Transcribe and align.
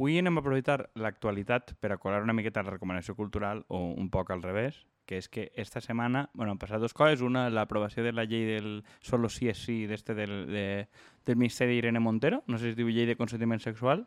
Avui 0.00 0.14
anem 0.16 0.38
a 0.38 0.40
aprofitar 0.40 0.86
l'actualitat 0.96 1.74
per 1.76 1.90
a 1.92 1.98
colar 2.00 2.22
una 2.24 2.32
miqueta 2.32 2.62
la 2.64 2.72
recomanació 2.72 3.12
cultural 3.18 3.58
o 3.68 3.82
un 3.92 4.06
poc 4.08 4.30
al 4.32 4.40
revés, 4.40 4.78
que 5.04 5.18
és 5.20 5.26
que 5.28 5.50
esta 5.60 5.82
setmana 5.84 6.22
bueno, 6.32 6.54
han 6.54 6.60
passat 6.62 6.80
dues 6.80 6.94
coses. 6.96 7.20
Una, 7.20 7.50
l'aprovació 7.52 8.00
de 8.06 8.14
la 8.16 8.24
llei 8.24 8.46
del 8.48 8.78
solo 9.04 9.28
sí 9.28 9.50
és 9.52 9.60
sí 9.60 9.82
d'este 9.90 10.14
del, 10.16 10.32
de, 10.48 10.62
del 11.28 11.36
Ministeri 11.36 11.74
d'Irene 11.76 12.00
Montero, 12.00 12.38
no 12.46 12.56
sé 12.56 12.70
si 12.70 12.72
es 12.72 12.78
diu 12.78 12.88
llei 12.88 13.04
de 13.10 13.18
consentiment 13.18 13.60
sexual, 13.60 14.06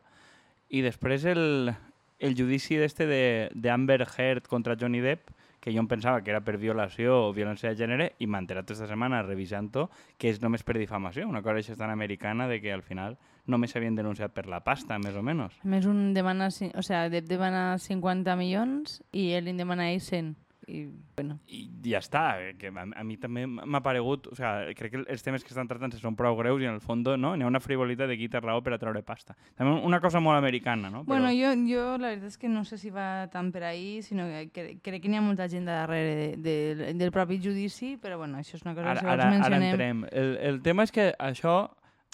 i 0.66 0.82
després 0.82 1.28
el, 1.30 1.70
el 2.18 2.34
judici 2.34 2.74
d'este 2.80 3.06
d'Amber 3.54 4.00
Heard 4.02 4.50
contra 4.50 4.74
Johnny 4.74 4.98
Depp, 5.04 5.30
que 5.62 5.70
jo 5.70 5.78
em 5.78 5.86
pensava 5.86 6.24
que 6.26 6.34
era 6.34 6.42
per 6.42 6.56
violació 6.58 7.20
o 7.28 7.30
violència 7.38 7.70
de 7.70 7.78
gènere 7.78 8.10
i 8.18 8.26
m'ha 8.26 8.42
enterat 8.42 8.66
aquesta 8.66 8.90
setmana 8.90 9.22
revisant-ho 9.22 9.86
que 10.18 10.34
és 10.34 10.42
només 10.42 10.66
per 10.66 10.74
difamació, 10.74 11.30
una 11.30 11.46
cosa 11.46 11.62
així 11.62 11.78
tan 11.78 11.94
americana 11.94 12.50
de 12.50 12.58
que 12.58 12.74
al 12.74 12.82
final 12.82 13.14
només 13.50 13.74
s'havien 13.74 13.96
denunciat 13.96 14.32
per 14.34 14.46
la 14.50 14.62
pasta, 14.64 14.98
més 14.98 15.16
o 15.16 15.22
menys. 15.24 15.58
A 15.64 15.68
més, 15.68 15.88
un 15.90 16.12
demana, 16.16 16.48
o 16.48 16.86
sea, 16.86 17.04
Depp 17.12 17.28
demana 17.28 17.74
50 17.78 18.38
milions 18.40 19.00
i 19.12 19.30
ell 19.36 19.52
en 19.52 19.60
demana 19.60 19.90
100 19.92 20.34
i, 20.66 20.86
bueno. 21.16 21.38
I 21.52 21.66
ja 21.84 22.00
està, 22.00 22.22
que 22.58 22.70
a, 22.70 22.84
a 22.84 23.04
mi 23.06 23.16
també 23.20 23.44
m'ha 23.46 23.80
paregut, 23.84 24.28
o 24.30 24.36
sigui, 24.36 24.74
crec 24.78 24.94
que 24.94 25.02
els 25.12 25.24
temes 25.24 25.44
que 25.44 25.52
estan 25.52 25.68
tractant 25.68 25.92
són 26.00 26.16
prou 26.18 26.36
greus 26.38 26.62
i 26.62 26.68
en 26.68 26.78
el 26.78 26.82
fons 26.84 27.04
no, 27.20 27.34
n'hi 27.34 27.44
ha 27.44 27.50
una 27.50 27.60
frivolitat 27.60 28.08
de 28.10 28.16
qui 28.18 28.30
té 28.32 28.40
raó 28.40 28.62
per 28.64 28.74
a 28.76 28.80
treure 28.80 29.02
pasta. 29.04 29.36
També 29.58 29.74
una 29.84 30.00
cosa 30.00 30.22
molt 30.24 30.38
americana, 30.38 30.90
no? 30.90 31.04
Però... 31.04 31.18
Bueno, 31.18 31.32
jo, 31.36 31.52
jo 31.68 31.86
la 32.00 32.14
veritat 32.14 32.32
és 32.32 32.40
que 32.40 32.50
no 32.50 32.64
sé 32.64 32.78
si 32.80 32.92
va 32.94 33.26
tant 33.32 33.50
per 33.54 33.64
ahir, 33.68 34.02
sinó 34.06 34.26
que 34.30 34.46
crec, 34.54 34.82
crec 34.84 35.04
que 35.04 35.12
n'hi 35.12 35.20
ha 35.20 35.24
molta 35.24 35.48
gent 35.52 35.68
darrere 35.68 36.34
de, 36.36 36.58
de, 36.80 36.92
del 36.96 37.14
propi 37.14 37.40
judici, 37.42 37.94
però 38.00 38.18
bueno, 38.22 38.40
això 38.40 38.56
és 38.58 38.64
una 38.66 38.76
cosa 38.76 38.94
ara, 38.94 39.00
que 39.00 39.08
si 39.08 39.14
ara, 39.14 39.30
mencionem... 39.36 39.62
Ara 39.62 39.72
entrem. 39.74 40.04
El, 40.12 40.36
el 40.52 40.62
tema 40.64 40.88
és 40.88 40.94
que 40.94 41.10
això 41.18 41.58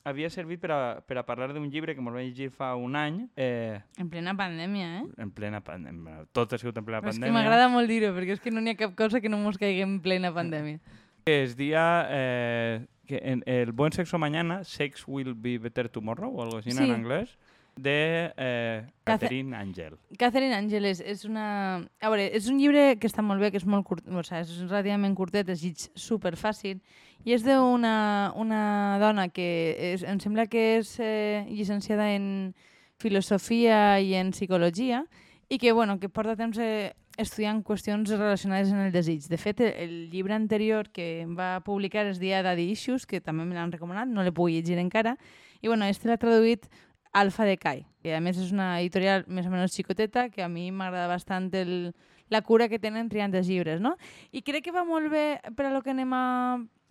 havia 0.04 0.30
servit 0.30 0.60
per 0.62 0.70
a, 0.72 0.80
per 1.06 1.18
a 1.20 1.24
parlar 1.26 1.50
d'un 1.54 1.66
llibre 1.70 1.94
que 1.94 2.04
m'ho 2.04 2.12
vaig 2.14 2.30
llegir 2.30 2.50
fa 2.54 2.72
un 2.78 2.96
any. 2.96 3.22
Eh, 3.36 3.80
en 4.00 4.08
plena 4.12 4.34
pandèmia, 4.38 4.92
eh? 5.00 5.04
En 5.22 5.32
plena 5.34 5.60
pandèmia. 5.64 6.24
Tot 6.36 6.52
ha 6.54 6.60
sigut 6.60 6.78
en 6.80 6.86
plena 6.86 7.02
Però 7.02 7.12
pandèmia. 7.12 7.28
És 7.28 7.34
que 7.34 7.36
m'agrada 7.36 7.68
molt 7.72 7.90
dir-ho, 7.90 8.14
perquè 8.16 8.38
és 8.38 8.42
que 8.42 8.54
no 8.54 8.62
n'hi 8.64 8.74
ha 8.74 8.80
cap 8.80 8.96
cosa 8.98 9.20
que 9.20 9.32
no 9.32 9.40
mos 9.42 9.60
caigui 9.60 9.84
en 9.86 10.00
plena 10.04 10.32
pandèmia. 10.36 10.80
Es 11.28 11.56
dia... 11.58 11.84
Eh, 12.10 12.86
que 13.10 13.18
en, 13.24 13.42
el 13.46 13.72
Buen 13.72 13.90
Sexo 13.90 14.18
Mañana, 14.18 14.62
Sex 14.62 15.02
Will 15.08 15.34
Be 15.34 15.58
Better 15.58 15.88
Tomorrow, 15.88 16.30
o 16.30 16.44
algo 16.44 16.60
així 16.60 16.70
sí. 16.70 16.84
en 16.84 16.92
anglès, 16.94 17.32
de 17.80 18.32
eh, 18.36 18.82
Catherine 19.04 19.56
Angel. 19.56 19.96
Catherine 20.18 20.54
Angel 20.54 20.84
és, 20.90 21.00
és 21.00 21.24
una... 21.24 21.80
A 22.00 22.10
veure, 22.12 22.28
és 22.36 22.48
un 22.52 22.60
llibre 22.60 22.94
que 23.00 23.08
està 23.08 23.24
molt 23.24 23.42
bé, 23.42 23.50
que 23.50 23.60
és 23.60 23.66
molt 23.66 23.86
curt, 23.88 24.06
o 24.06 24.24
sigui, 24.26 24.42
és 24.42 24.52
relativament 24.66 25.16
curtet, 25.18 25.48
és 25.52 25.64
llig 25.64 25.86
super 25.98 26.36
fàcil, 26.38 26.78
i 27.24 27.34
és 27.36 27.44
d'una 27.44 27.94
una 28.40 28.62
dona 29.00 29.28
que 29.32 29.48
és, 29.92 30.04
em 30.04 30.20
sembla 30.20 30.46
que 30.50 30.66
és 30.78 30.94
eh, 31.00 31.46
llicenciada 31.48 32.10
en 32.14 32.54
filosofia 33.00 33.98
i 34.00 34.14
en 34.20 34.32
psicologia, 34.36 35.04
i 35.48 35.58
que, 35.58 35.72
bueno, 35.72 35.98
que 35.98 36.08
porta 36.08 36.36
temps 36.38 36.60
eh, 36.62 36.92
estudiant 37.18 37.64
qüestions 37.66 38.12
relacionades 38.12 38.70
amb 38.72 38.86
el 38.86 38.92
desig. 38.94 39.26
De 39.28 39.38
fet, 39.40 39.60
el, 39.64 39.72
el 39.82 39.94
llibre 40.12 40.36
anterior 40.36 40.88
que 40.94 41.22
em 41.24 41.32
va 41.36 41.58
publicar 41.66 42.06
es 42.06 42.20
dia 42.20 42.44
Daddy 42.44 42.70
Issues, 42.72 43.06
que 43.06 43.20
també 43.20 43.44
me 43.44 43.56
l'han 43.56 43.72
recomanat, 43.72 44.08
no 44.08 44.24
l'he 44.24 44.34
pogut 44.36 44.54
llegir 44.54 44.78
encara, 44.78 45.16
i 45.60 45.68
bueno, 45.68 45.84
este 45.84 46.08
l'ha 46.08 46.20
traduït 46.20 46.70
Alfa 47.12 47.44
de 47.44 47.56
Kai, 47.58 47.86
que 48.02 48.14
a 48.14 48.20
més 48.22 48.38
és 48.38 48.52
una 48.54 48.78
editorial 48.80 49.24
més 49.26 49.46
o 49.46 49.50
menys 49.50 49.74
xicoteta, 49.74 50.28
que 50.30 50.44
a 50.44 50.48
mi 50.48 50.70
m'agrada 50.70 51.08
bastant 51.10 51.50
el, 51.58 51.92
la 52.30 52.42
cura 52.42 52.68
que 52.70 52.78
tenen 52.78 53.10
triant 53.10 53.34
els 53.34 53.50
llibres, 53.50 53.80
no? 53.82 53.96
I 54.30 54.42
crec 54.46 54.68
que 54.68 54.74
va 54.74 54.86
molt 54.86 55.10
bé 55.10 55.40
per 55.56 55.66
a 55.66 55.74
lo 55.74 55.82
que 55.82 55.90
anem 55.90 56.14
a 56.14 56.24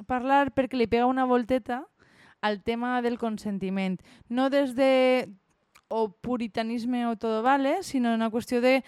parlar 0.08 0.52
perquè 0.56 0.78
li 0.78 0.90
pega 0.92 1.08
una 1.08 1.26
volteta 1.26 1.86
al 2.42 2.62
tema 2.64 3.02
del 3.02 3.18
consentiment. 3.18 4.00
No 4.28 4.50
des 4.50 4.76
de 4.76 5.30
o 5.90 6.10
puritanisme 6.12 7.08
o 7.08 7.16
todo 7.16 7.42
vale, 7.42 7.82
sinó 7.84 8.14
una 8.14 8.30
qüestió 8.30 8.62
de 8.62 8.84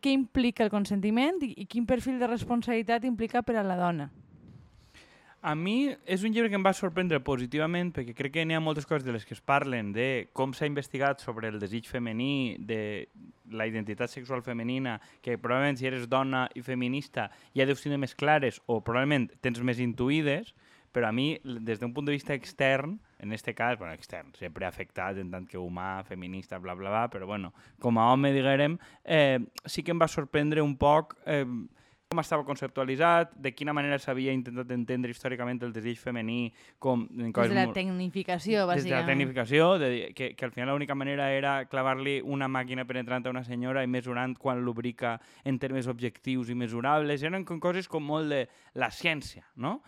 què 0.00 0.10
implica 0.10 0.64
el 0.64 0.72
consentiment 0.72 1.38
i, 1.44 1.52
i 1.60 1.66
quin 1.68 1.86
perfil 1.86 2.18
de 2.18 2.26
responsabilitat 2.26 3.04
implica 3.04 3.44
per 3.44 3.60
a 3.60 3.62
la 3.62 3.76
dona. 3.78 4.10
A 5.44 5.52
mi 5.54 5.90
és 6.08 6.22
un 6.24 6.32
llibre 6.32 6.48
que 6.48 6.56
em 6.56 6.62
va 6.64 6.70
sorprendre 6.72 7.18
positivament 7.20 7.90
perquè 7.92 8.14
crec 8.16 8.32
que 8.32 8.44
n'hi 8.48 8.56
ha 8.56 8.62
moltes 8.64 8.86
coses 8.88 9.04
de 9.04 9.12
les 9.12 9.26
que 9.28 9.34
es 9.36 9.42
parlen 9.44 9.90
de 9.92 10.30
com 10.32 10.54
s'ha 10.56 10.64
investigat 10.64 11.20
sobre 11.20 11.50
el 11.52 11.58
desig 11.60 11.84
femení, 11.84 12.56
de 12.56 13.10
la 13.52 13.66
identitat 13.68 14.08
sexual 14.08 14.40
femenina, 14.46 14.94
que 15.20 15.36
probablement 15.36 15.76
si 15.76 15.90
eres 15.90 16.08
dona 16.08 16.46
i 16.56 16.64
feminista 16.64 17.26
ja 17.52 17.68
deus 17.68 17.84
tenir 17.84 18.00
més 18.00 18.16
clares 18.16 18.62
o 18.64 18.78
probablement 18.80 19.28
tens 19.44 19.60
més 19.60 19.84
intuïdes, 19.84 20.54
però 20.96 21.10
a 21.10 21.12
mi, 21.12 21.34
des 21.44 21.76
d'un 21.82 21.92
punt 21.92 22.08
de 22.08 22.16
vista 22.16 22.32
extern, 22.32 22.96
en 23.20 23.36
este 23.36 23.52
cas, 23.52 23.76
bueno, 23.76 23.92
extern, 23.92 24.32
sempre 24.40 24.64
afectat 24.64 25.20
en 25.20 25.28
tant 25.28 25.44
que 25.44 25.60
humà, 25.60 26.06
feminista, 26.08 26.56
bla, 26.56 26.72
bla, 26.72 26.88
bla, 26.88 27.08
però 27.12 27.28
bueno, 27.28 27.52
com 27.84 28.00
a 28.00 28.08
home, 28.14 28.32
diguem, 28.32 28.80
eh, 29.04 29.44
sí 29.66 29.84
que 29.84 29.92
em 29.92 30.00
va 30.00 30.08
sorprendre 30.08 30.64
un 30.64 30.78
poc 30.80 31.18
eh, 31.26 31.44
com 32.14 32.22
estava 32.22 32.44
conceptualitzat, 32.46 33.34
de 33.42 33.52
quina 33.54 33.74
manera 33.74 33.98
s'havia 33.98 34.32
intentat 34.34 34.70
entendre 34.74 35.10
històricament 35.10 35.60
el 35.66 35.72
desig 35.74 35.98
femení 35.98 36.52
com... 36.82 37.04
Des 37.10 37.50
de 37.50 37.56
la 37.58 37.66
tecnificació, 37.74 38.68
bàsicament. 38.70 38.84
Des 38.84 38.90
de 38.92 38.94
la 38.94 39.08
tecnificació, 39.08 39.66
de, 39.82 39.90
que, 40.14 40.30
que 40.38 40.46
al 40.46 40.54
final 40.54 40.72
l'única 40.74 40.94
manera 40.94 41.30
era 41.34 41.56
clavar-li 41.70 42.20
una 42.22 42.48
màquina 42.48 42.86
penetrant 42.86 43.26
a 43.26 43.34
una 43.34 43.44
senyora 43.44 43.82
i 43.84 43.90
mesurant 43.90 44.36
quan 44.38 44.62
lubrica 44.64 45.18
en 45.44 45.58
termes 45.58 45.90
objectius 45.90 46.52
i 46.52 46.58
mesurables. 46.58 47.26
Eren 47.26 47.44
com 47.48 47.60
coses 47.60 47.90
com 47.90 48.06
molt 48.06 48.30
de 48.30 48.44
la 48.78 48.92
ciència, 48.94 49.44
no? 49.56 49.80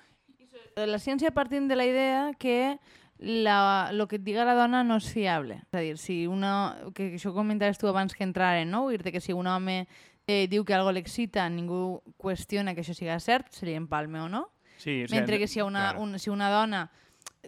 La 0.76 0.98
ciència 1.00 1.32
partint 1.32 1.70
de 1.70 1.76
la 1.78 1.86
idea 1.88 2.30
que 2.38 2.76
la, 3.18 3.90
lo 3.92 4.08
que 4.08 4.18
et 4.18 4.24
diga 4.24 4.44
la 4.44 4.56
dona 4.58 4.82
no 4.84 4.98
és 5.00 5.08
fiable. 5.12 5.62
És 5.70 5.78
a 5.78 5.84
dir, 5.84 5.96
si 6.00 6.18
una, 6.28 6.52
que 6.96 7.14
això 7.16 7.32
comentaves 7.36 7.80
tu 7.80 7.88
abans 7.88 8.12
que 8.12 8.26
entraren, 8.26 8.70
no? 8.70 8.88
dir 8.90 9.00
que 9.12 9.22
si 9.24 9.32
un 9.32 9.46
home 9.46 9.86
eh, 10.26 10.46
diu 10.50 10.64
que 10.64 10.74
algo 10.74 10.92
l'excita, 10.92 11.46
ningú 11.48 12.02
qüestiona 12.18 12.74
que 12.74 12.82
això 12.82 12.94
siga 12.94 13.18
cert, 13.22 13.52
se 13.54 13.66
li 13.66 13.76
empalme 13.78 14.20
o 14.20 14.28
no. 14.28 14.46
Sí, 14.76 15.04
o 15.04 15.08
sigui, 15.08 15.14
Mentre 15.14 15.38
que 15.38 15.48
si 15.48 15.62
una, 15.62 15.94
un, 15.98 16.18
si 16.18 16.30
una 16.30 16.50
dona 16.50 16.90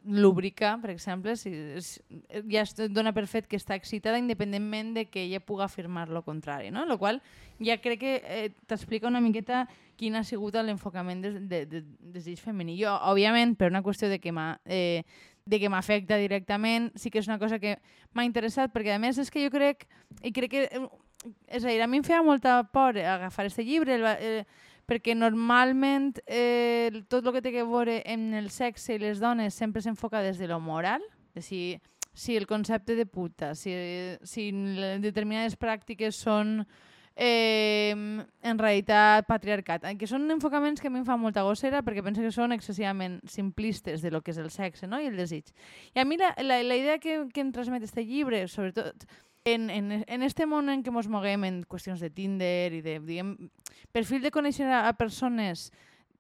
lubrica, 0.05 0.79
per 0.81 0.91
exemple, 0.91 1.37
si, 1.37 1.51
si, 1.83 2.01
ja 2.51 2.63
es 2.63 2.75
dona 2.95 3.13
per 3.13 3.27
fet 3.27 3.49
que 3.51 3.59
està 3.59 3.75
excitada 3.75 4.21
independentment 4.21 4.95
de 4.95 5.07
que 5.11 5.25
ella 5.27 5.41
pugui 5.41 5.65
afirmar 5.65 6.09
lo 6.09 6.23
contrari, 6.23 6.71
no? 6.71 6.87
Lo 6.87 6.99
qual 6.99 7.21
ja 7.59 7.81
crec 7.83 8.01
que 8.01 8.13
eh, 8.23 8.51
t'explica 8.71 9.09
una 9.09 9.21
miqueta 9.21 9.67
quin 9.99 10.15
ha 10.15 10.23
sigut 10.23 10.55
l'enfocament 10.55 11.25
de, 11.25 11.33
de, 11.41 11.65
de, 11.67 11.83
de 11.83 12.13
desig 12.15 12.39
femení. 12.39 12.79
Jo, 12.79 12.95
òbviament, 13.11 13.57
per 13.59 13.73
una 13.73 13.83
qüestió 13.83 14.09
de 14.09 14.21
que 14.23 14.33
m'ha 14.33 14.61
eh, 14.65 15.03
de 15.49 15.59
que 15.59 15.71
m'afecta 15.73 16.19
directament, 16.21 16.91
sí 16.95 17.11
que 17.11 17.23
és 17.23 17.27
una 17.27 17.39
cosa 17.41 17.59
que 17.59 17.79
m'ha 18.13 18.27
interessat, 18.29 18.71
perquè 18.71 18.93
a 18.95 19.01
més 19.01 19.17
és 19.19 19.31
que 19.33 19.41
jo 19.41 19.51
crec, 19.51 19.87
i 20.21 20.33
crec 20.37 20.53
que 20.53 20.65
és 21.47 21.65
a 21.65 21.69
dir, 21.69 21.81
a 21.83 21.89
mi 21.91 21.99
em 21.99 22.07
feia 22.07 22.23
molta 22.23 22.63
por 22.73 22.99
agafar 22.99 23.47
aquest 23.47 23.65
llibre, 23.67 23.99
el, 23.99 24.07
eh, 24.07 24.45
perquè 24.89 25.15
normalment 25.17 26.17
eh, 26.25 27.03
tot 27.13 27.27
el 27.27 27.35
que 27.37 27.45
té 27.45 27.53
que 27.53 27.67
veure 27.67 28.01
amb 28.09 28.39
el 28.39 28.51
sexe 28.55 28.97
i 28.97 29.03
les 29.03 29.21
dones 29.21 29.55
sempre 29.55 29.83
s'enfoca 29.85 30.23
des 30.25 30.39
de 30.41 30.49
lo 30.49 30.61
moral, 30.61 31.05
de 31.35 31.43
si, 31.43 31.63
si 32.15 32.37
el 32.37 32.47
concepte 32.47 32.97
de 32.97 33.07
puta, 33.07 33.55
si, 33.55 33.75
si 34.23 34.51
determinades 35.03 35.59
pràctiques 35.61 36.17
són 36.17 36.63
eh, 37.19 37.93
en 37.93 38.59
realitat 38.63 39.27
patriarcat, 39.29 39.85
que 39.99 40.09
són 40.09 40.31
enfocaments 40.31 40.81
que 40.81 40.89
a 40.89 40.95
mi 40.95 41.03
em 41.03 41.07
fa 41.07 41.19
molta 41.21 41.43
gossera 41.45 41.83
perquè 41.85 42.05
penso 42.07 42.23
que 42.25 42.33
són 42.33 42.55
excessivament 42.55 43.19
simplistes 43.29 44.01
de 44.01 44.15
lo 44.15 44.23
que 44.23 44.31
és 44.33 44.39
el 44.39 44.53
sexe 44.55 44.87
no? 44.87 45.03
i 45.03 45.11
el 45.11 45.19
desig. 45.19 45.51
I 45.93 46.01
a 46.01 46.07
mi 46.09 46.17
la, 46.17 46.31
la, 46.41 46.63
la 46.63 46.79
idea 46.79 46.97
que, 47.03 47.27
que 47.35 47.43
em 47.43 47.51
transmet 47.53 47.85
este 47.85 48.07
llibre, 48.07 48.47
sobretot 48.49 49.05
en, 49.45 49.71
en, 49.71 50.05
en 50.07 50.23
este 50.23 50.47
món 50.47 50.69
en 50.71 50.83
què 50.83 50.93
ens 50.93 51.09
moguem 51.09 51.45
en 51.49 51.63
qüestions 51.69 52.01
de 52.01 52.11
Tinder 52.11 52.73
i 52.75 52.83
de, 52.85 52.99
diguem, 53.01 53.37
perfil 53.93 54.23
de 54.23 54.33
conèixer 54.35 54.67
a, 54.67 54.87
a 54.89 54.97
persones 54.99 55.71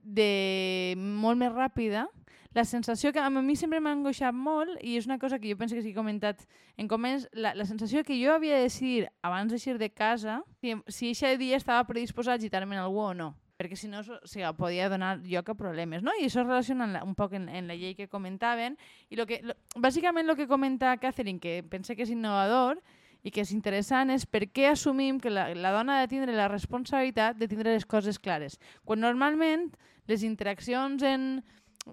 de 0.02 0.94
molt 0.96 1.38
més 1.40 1.52
ràpida, 1.52 2.06
la 2.54 2.64
sensació 2.64 3.12
que 3.12 3.20
a 3.20 3.28
mi 3.30 3.56
sempre 3.56 3.80
m'ha 3.80 3.92
angoixat 3.92 4.34
molt 4.34 4.78
i 4.80 4.96
és 4.96 5.06
una 5.06 5.18
cosa 5.18 5.38
que 5.38 5.50
jo 5.50 5.58
penso 5.58 5.76
que 5.76 5.82
sí 5.82 5.92
he 5.92 5.96
comentat 5.96 6.46
en 6.76 6.88
començ, 6.88 7.28
la, 7.32 7.52
la 7.54 7.66
sensació 7.68 8.02
que 8.04 8.16
jo 8.18 8.32
havia 8.32 8.56
de 8.56 8.66
decidir 8.66 9.10
abans 9.22 9.52
d'eixir 9.52 9.76
de 9.78 9.90
casa 9.90 10.40
si, 10.60 10.74
si 10.88 11.12
aquest 11.12 11.38
dia 11.38 11.60
estava 11.60 11.84
predisposat 11.86 12.40
a 12.40 12.42
gitar-me 12.42 12.80
algú 12.80 13.04
o 13.10 13.12
no 13.14 13.34
perquè 13.58 13.76
si 13.76 13.88
no 13.90 14.00
o 14.00 14.18
sigui, 14.22 14.46
podia 14.56 14.88
donar 14.88 15.18
lloc 15.26 15.48
a 15.50 15.54
problemes, 15.58 16.04
no? 16.06 16.12
I 16.14 16.28
això 16.28 16.44
es 16.44 16.46
relaciona 16.46 17.02
un 17.02 17.16
poc 17.18 17.34
en, 17.34 17.48
en 17.50 17.66
la 17.66 17.74
llei 17.74 17.96
que 17.98 18.06
comentaven, 18.06 18.76
i 19.10 19.18
lo 19.18 19.26
que, 19.26 19.40
lo, 19.42 19.56
bàsicament 19.74 20.30
el 20.30 20.36
que 20.38 20.46
comenta 20.46 20.94
Catherine, 21.02 21.42
que 21.42 21.64
pensa 21.66 21.96
que 21.98 22.06
és 22.06 22.12
innovador, 22.14 22.78
i 23.26 23.32
que 23.34 23.42
és 23.42 23.52
interessant 23.54 24.12
és 24.14 24.24
per 24.26 24.44
què 24.54 24.68
assumim 24.70 25.18
que 25.20 25.32
la, 25.32 25.48
la 25.54 25.72
dona 25.74 25.98
ha 25.98 26.06
de 26.06 26.10
tindre 26.12 26.36
la 26.36 26.48
responsabilitat 26.50 27.38
de 27.38 27.48
tindre 27.50 27.74
les 27.74 27.86
coses 27.86 28.18
clares. 28.18 28.58
Quan 28.84 29.02
normalment 29.02 29.68
les 30.08 30.24
interaccions 30.24 31.02
en, 31.04 31.28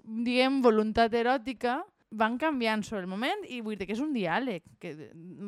diguem, 0.04 0.62
voluntat 0.64 1.14
eròtica 1.14 1.80
van 2.16 2.38
canviant 2.38 2.84
sobre 2.86 3.02
el 3.04 3.10
moment 3.10 3.42
i 3.50 3.60
vull 3.60 3.76
dir 3.76 3.88
que 3.88 3.96
és 3.96 4.02
un 4.02 4.14
diàleg, 4.14 4.62
que 4.80 4.94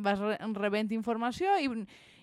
vas 0.04 0.20
rebent 0.58 0.90
informació 0.96 1.54
i, 1.62 1.70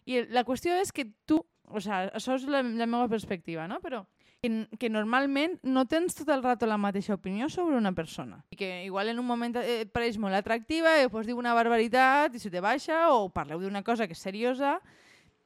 i 0.06 0.26
la 0.36 0.46
qüestió 0.46 0.76
és 0.82 0.92
que 0.92 1.08
tu, 1.26 1.40
o 1.72 1.82
sigui, 1.82 2.12
això 2.14 2.36
és 2.36 2.46
la, 2.52 2.62
la 2.62 2.90
meva 2.90 3.08
perspectiva, 3.10 3.70
no? 3.72 3.80
però 3.82 4.04
que, 4.46 4.78
que 4.78 4.90
normalment 4.90 5.58
no 5.66 5.86
tens 5.90 6.16
tot 6.18 6.30
el 6.30 6.44
rato 6.44 6.68
la 6.70 6.78
mateixa 6.78 7.16
opinió 7.18 7.50
sobre 7.50 7.78
una 7.78 7.94
persona. 7.98 8.44
I 8.54 8.60
que 8.60 8.70
igual 8.86 9.10
en 9.10 9.20
un 9.20 9.26
moment 9.26 9.58
et 9.62 9.92
pareix 9.94 10.20
molt 10.22 10.38
atractiva 10.38 10.96
i 11.00 11.06
després 11.06 11.28
diu 11.28 11.40
una 11.42 11.56
barbaritat 11.58 12.36
i 12.36 12.42
se 12.42 12.52
te 12.54 12.62
baixa 12.62 13.10
o 13.14 13.30
parleu 13.34 13.64
d'una 13.64 13.84
cosa 13.84 14.08
que 14.08 14.14
és 14.14 14.22
seriosa 14.22 14.78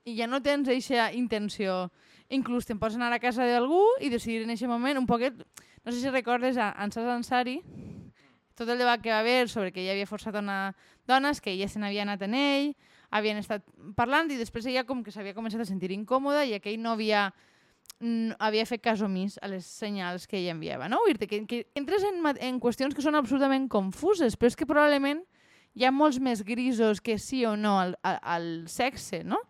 i 0.03 0.17
ja 0.17 0.27
no 0.27 0.41
tens 0.43 0.67
aquesta 0.67 1.11
intenció. 1.15 1.89
Inclús 2.29 2.67
te'n 2.67 2.79
pots 2.79 2.97
anar 2.97 3.13
a 3.15 3.21
casa 3.23 3.47
d'algú 3.47 3.81
i 4.03 4.11
decidir 4.11 4.43
en 4.43 4.53
aquest 4.55 4.69
moment 4.69 4.99
un 4.99 5.07
poquet... 5.09 5.39
No 5.85 5.93
sé 5.95 6.01
si 6.01 6.09
recordes 6.11 6.57
a 6.59 6.73
Ansas 6.75 7.07
Ansari, 7.07 7.61
tot 8.59 8.67
el 8.67 8.77
debat 8.77 8.99
que 9.01 9.09
va 9.09 9.21
haver 9.23 9.47
sobre 9.47 9.71
que 9.71 9.79
ella 9.81 9.93
havia 9.95 10.05
forçat 10.05 10.35
una 10.35 10.75
dones, 11.07 11.39
que 11.39 11.53
ella 11.55 11.69
se 11.71 11.79
n'havia 11.79 12.03
anat 12.03 12.25
en 12.27 12.35
ell, 12.35 12.73
havien 13.09 13.39
estat 13.39 13.63
parlant 13.95 14.29
i 14.29 14.37
després 14.37 14.67
ella 14.67 14.83
com 14.85 15.01
que 15.05 15.13
s'havia 15.15 15.33
començat 15.33 15.63
a 15.63 15.69
sentir 15.69 15.93
incòmoda 15.95 16.43
i 16.45 16.53
aquell 16.57 16.77
no 16.83 16.93
havia 16.93 17.29
havia 18.39 18.65
fet 18.65 18.81
cas 18.83 19.01
omís 19.03 19.37
a 19.43 19.49
les 19.51 19.65
senyals 19.65 20.27
que 20.27 20.37
ella 20.39 20.53
enviava, 20.55 20.87
no? 20.87 21.01
Vull 21.03 21.19
que, 21.19 21.41
que 21.49 21.65
entres 21.75 22.05
en, 22.07 22.21
en 22.39 22.59
qüestions 22.63 22.95
que 22.95 23.03
són 23.03 23.17
absolutament 23.19 23.67
confuses, 23.71 24.37
però 24.39 24.51
és 24.51 24.55
que 24.55 24.67
probablement 24.69 25.25
hi 25.75 25.85
ha 25.85 25.91
molts 25.91 26.19
més 26.23 26.43
grisos 26.47 27.01
que 27.01 27.17
sí 27.19 27.43
o 27.45 27.55
no 27.59 27.77
al, 27.79 27.95
al, 28.03 28.19
al 28.23 28.47
sexe, 28.71 29.23
no? 29.23 29.41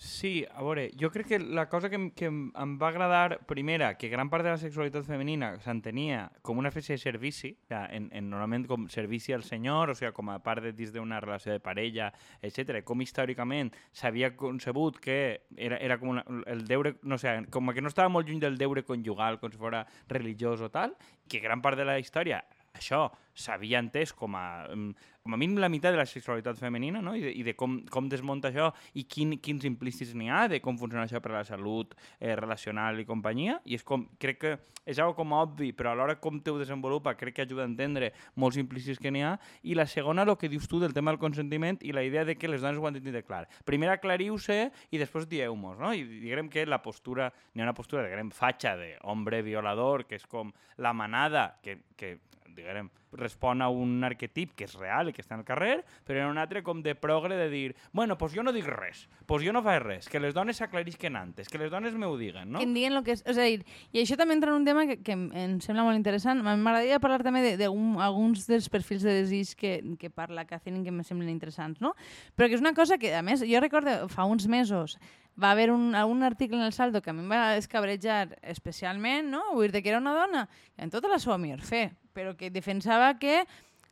Sí, 0.00 0.46
a 0.54 0.62
veure, 0.62 0.92
jo 0.94 1.08
crec 1.10 1.26
que 1.26 1.38
la 1.40 1.64
cosa 1.68 1.88
que, 1.90 1.98
que 2.14 2.28
em 2.30 2.74
va 2.78 2.86
agradar, 2.92 3.40
primera, 3.50 3.88
que 3.98 4.06
gran 4.08 4.28
part 4.30 4.46
de 4.46 4.52
la 4.52 4.60
sexualitat 4.62 5.02
femenina 5.02 5.48
s'entenia 5.64 6.20
com 6.46 6.60
una 6.62 6.70
espècie 6.70 6.94
de 6.94 7.02
servici, 7.02 7.50
o 7.64 7.66
sea, 7.66 7.80
en, 7.90 8.06
en, 8.14 8.28
normalment 8.30 8.68
com 8.70 8.84
servici 8.94 9.34
al 9.34 9.42
senyor, 9.42 9.90
o 9.90 9.96
sigui, 9.98 10.12
com 10.14 10.30
a 10.30 10.36
part 10.44 10.62
de 10.62 10.70
dins 10.70 10.92
d'una 10.94 11.18
relació 11.18 11.50
de 11.50 11.58
parella, 11.58 12.12
etc. 12.46 12.78
Com 12.86 13.02
històricament 13.02 13.72
s'havia 13.90 14.30
concebut 14.38 15.00
que 15.02 15.18
era, 15.56 15.82
era 15.82 15.98
com 15.98 16.14
una, 16.14 16.22
el 16.46 16.62
deure, 16.70 16.94
no 17.02 17.18
sé, 17.18 17.34
com 17.50 17.74
que 17.74 17.82
no 17.82 17.90
estava 17.90 18.14
molt 18.14 18.30
lluny 18.30 18.38
del 18.46 18.60
deure 18.62 18.86
conjugal, 18.86 19.40
com 19.42 19.50
si 19.50 19.58
fos 19.58 19.82
religiós 20.14 20.62
o 20.62 20.70
tal, 20.70 20.94
que 21.26 21.42
gran 21.42 21.58
part 21.58 21.74
de 21.74 21.90
la 21.90 21.98
història 21.98 22.44
això 22.76 23.08
s'havia 23.38 23.78
entès 23.78 24.12
com 24.12 24.34
a, 24.34 24.66
mm, 24.74 24.94
com 25.22 25.34
a 25.34 25.38
mínim 25.38 25.58
la 25.60 25.68
meitat 25.68 25.92
de 25.92 26.00
la 26.00 26.06
sexualitat 26.08 26.58
femenina, 26.58 27.02
no? 27.04 27.14
I 27.14 27.20
de, 27.22 27.32
i 27.36 27.42
de 27.46 27.54
com, 27.54 27.78
com 27.92 28.08
desmunta 28.08 28.48
això 28.48 28.70
i 28.98 29.04
quin, 29.04 29.36
quins 29.44 29.66
implícits 29.68 30.14
n'hi 30.16 30.30
ha, 30.32 30.46
de 30.48 30.60
com 30.64 30.78
funciona 30.80 31.04
això 31.04 31.20
per 31.20 31.34
a 31.34 31.38
la 31.38 31.44
salut 31.44 31.94
eh, 32.18 32.34
relacional 32.34 32.98
i 32.98 33.06
companyia. 33.06 33.58
I 33.68 33.76
és 33.78 33.84
com, 33.86 34.06
crec 34.18 34.40
que 34.42 34.54
és 34.88 34.98
algo 34.98 35.14
com 35.18 35.34
obvi, 35.36 35.70
però 35.76 35.92
alhora 35.92 36.16
com 36.18 36.40
te 36.40 36.50
ho 36.50 36.58
desenvolupa 36.58 37.14
crec 37.18 37.36
que 37.36 37.44
ajuda 37.44 37.66
a 37.66 37.70
entendre 37.70 38.10
molts 38.40 38.58
implícits 38.58 38.98
que 38.98 39.12
n'hi 39.12 39.22
ha. 39.22 39.34
I 39.62 39.76
la 39.78 39.86
segona, 39.86 40.24
el 40.24 40.34
que 40.40 40.50
dius 40.50 40.66
tu 40.70 40.80
del 40.82 40.96
tema 40.96 41.12
del 41.12 41.20
consentiment 41.20 41.78
i 41.84 41.92
la 41.92 42.02
idea 42.06 42.24
de 42.24 42.38
que 42.40 42.48
les 42.48 42.64
dones 42.64 42.80
ho 42.80 42.88
han 42.88 42.96
de 42.96 43.04
tindre 43.04 43.22
clar. 43.22 43.44
Primer 43.68 43.92
aclariu-se 43.92 44.58
i 44.90 45.02
després 45.02 45.28
dieu-mos, 45.28 45.78
no? 45.78 45.92
I 45.92 46.08
diguem 46.24 46.48
que 46.50 46.66
la 46.66 46.80
postura, 46.82 47.28
n'hi 47.52 47.62
ha 47.62 47.68
una 47.68 47.76
postura, 47.76 48.08
diguem, 48.08 48.32
fatxa 48.32 48.74
d'hombre 48.80 49.44
violador, 49.44 50.08
que 50.08 50.16
és 50.18 50.26
com 50.26 50.50
la 50.80 50.94
manada, 50.96 51.50
que, 51.62 51.82
que 51.98 52.16
diguem, 52.58 52.90
respon 53.12 53.62
a 53.62 53.68
un 53.68 54.02
arquetip 54.04 54.54
que 54.58 54.66
és 54.68 54.74
real 54.78 55.08
i 55.08 55.14
que 55.16 55.22
està 55.22 55.36
al 55.38 55.44
carrer, 55.48 55.84
però 56.06 56.24
en 56.24 56.32
un 56.32 56.40
altre 56.40 56.62
com 56.66 56.82
de 56.82 56.94
progre 56.98 57.36
de 57.38 57.48
dir, 57.52 57.76
bueno, 57.92 58.18
pues 58.18 58.34
jo 58.34 58.42
no 58.42 58.52
dic 58.52 58.66
res, 58.68 59.06
pues 59.26 59.44
jo 59.44 59.52
no 59.54 59.62
faig 59.64 59.82
res, 59.84 60.08
que 60.08 60.20
les 60.20 60.34
dones 60.34 60.60
s'aclarisquen 60.60 61.16
antes, 61.16 61.48
que 61.48 61.60
les 61.60 61.70
dones 61.70 61.94
me 61.94 62.06
ho 62.06 62.16
diguen, 62.18 62.52
no? 62.52 62.62
Que 62.62 62.68
em 62.68 62.74
diguen 62.74 62.96
lo 62.96 63.04
que 63.06 63.16
és... 63.16 63.24
A 63.28 63.36
dir, 63.38 63.62
i 63.92 64.02
això 64.02 64.18
també 64.18 64.36
entra 64.36 64.52
en 64.52 64.60
un 64.60 64.66
tema 64.68 64.86
que, 64.88 64.98
que 65.04 65.14
em 65.14 65.58
sembla 65.64 65.84
molt 65.86 65.98
interessant. 65.98 66.42
M'agradaria 66.42 67.00
parlar 67.02 67.20
també 67.26 67.54
d'alguns 67.60 68.46
de, 68.46 68.56
dels 68.56 68.68
perfils 68.72 69.06
de 69.06 69.14
desig 69.20 69.54
que, 69.58 69.72
que 70.00 70.10
parla 70.10 70.46
Catherine 70.48 70.82
que 70.82 70.92
em 70.92 71.00
semblen 71.06 71.30
interessants, 71.32 71.80
no? 71.84 71.94
Però 72.36 72.48
que 72.48 72.58
és 72.58 72.64
una 72.64 72.74
cosa 72.76 72.98
que, 72.98 73.14
a 73.14 73.22
més, 73.22 73.44
jo 73.46 73.62
recordo 73.62 74.00
fa 74.12 74.26
uns 74.28 74.48
mesos 74.50 74.98
va 75.38 75.52
haver 75.52 75.70
un, 75.70 75.94
un 75.94 76.22
article 76.22 76.56
en 76.56 76.64
el 76.64 76.72
Saldo 76.72 77.00
que 77.00 77.10
a 77.10 77.12
mi 77.14 77.22
em 77.22 77.30
va 77.30 77.56
escabrejar 77.56 78.38
especialment, 78.42 79.30
no? 79.30 79.42
Vull 79.54 79.70
dir 79.70 79.84
que 79.84 79.92
era 79.92 80.02
una 80.02 80.14
dona 80.16 80.48
en 80.76 80.90
tota 80.90 81.10
la 81.10 81.20
seva 81.22 81.38
millor 81.38 81.62
fe, 81.62 81.92
però 82.12 82.34
que 82.34 82.50
defensava 82.50 82.97
que 83.20 83.42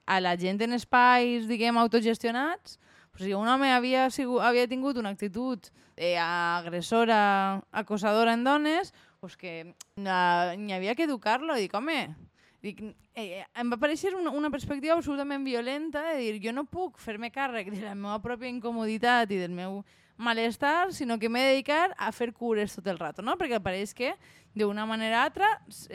a 0.06 0.20
la 0.20 0.36
gent 0.38 0.62
en 0.62 0.76
espais, 0.76 1.48
diguem, 1.50 1.78
autogestionats, 1.78 2.78
pues, 3.10 3.24
si 3.24 3.34
un 3.34 3.48
home 3.48 3.72
havia, 3.72 4.10
sigut, 4.10 4.42
havia 4.44 4.68
tingut 4.68 4.98
una 5.00 5.10
actitud 5.10 5.70
eh, 5.96 6.16
agressora, 6.20 7.62
acosadora 7.72 8.34
en 8.36 8.44
dones, 8.44 8.92
pues 9.20 9.36
que 9.36 9.74
n'hi 9.96 10.72
havia 10.76 10.94
que 10.94 11.08
educar-lo. 11.08 11.56
Dic, 11.56 11.74
home, 11.74 12.14
dic, 12.62 12.82
eh, 13.16 13.42
em 13.56 13.72
va 13.72 13.78
aparèixer 13.80 14.14
una, 14.14 14.30
una 14.30 14.52
perspectiva 14.52 14.94
absolutament 14.94 15.44
violenta 15.44 16.04
de 16.12 16.18
dir, 16.20 16.40
jo 16.44 16.52
no 16.52 16.66
puc 16.68 17.00
fer-me 17.02 17.32
càrrec 17.32 17.72
de 17.72 17.82
la 17.82 17.96
meva 17.96 18.20
pròpia 18.22 18.52
incomoditat 18.52 19.32
i 19.32 19.40
del 19.40 19.56
meu 19.56 19.80
malestar, 20.16 20.92
sinó 20.92 21.18
que 21.18 21.28
m'he 21.28 21.42
de 21.42 21.54
dedicar 21.56 21.94
a 21.98 22.12
fer 22.12 22.32
cures 22.32 22.76
tot 22.76 22.86
el 22.88 23.00
rato, 23.00 23.24
no? 23.24 23.36
Perquè 23.40 23.60
pareix 23.60 23.92
que 23.96 24.14
d'una 24.56 24.86
manera 24.88 25.20
o 25.20 25.24
altra 25.26 25.48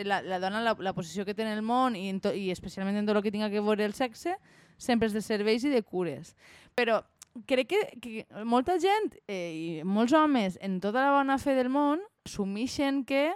la, 0.06 0.22
la 0.22 0.40
dona, 0.40 0.62
la, 0.62 0.76
la 0.80 0.94
posició 0.94 1.26
que 1.26 1.34
té 1.34 1.44
en 1.44 1.52
el 1.52 1.64
món 1.66 1.96
i, 1.98 2.08
en 2.12 2.22
to, 2.22 2.34
i 2.34 2.52
especialment 2.54 3.00
en 3.00 3.10
tot 3.10 3.18
el 3.18 3.26
que 3.26 3.34
tinga 3.34 3.50
que 3.50 3.64
veure 3.64 3.86
el 3.86 3.96
sexe, 3.98 4.38
sempre 4.78 5.10
és 5.10 5.16
de 5.18 5.24
serveis 5.26 5.66
i 5.66 5.74
de 5.74 5.82
cures. 5.82 6.36
Però 6.78 7.02
crec 7.48 7.72
que, 7.72 7.82
que 8.04 8.44
molta 8.46 8.78
gent 8.82 9.16
eh, 9.28 9.52
i 9.52 9.68
molts 9.88 10.14
homes 10.14 10.58
en 10.62 10.80
tota 10.84 11.06
la 11.08 11.16
bona 11.16 11.40
fe 11.42 11.56
del 11.56 11.72
món 11.72 12.02
assumeixen 12.28 13.06
que 13.08 13.32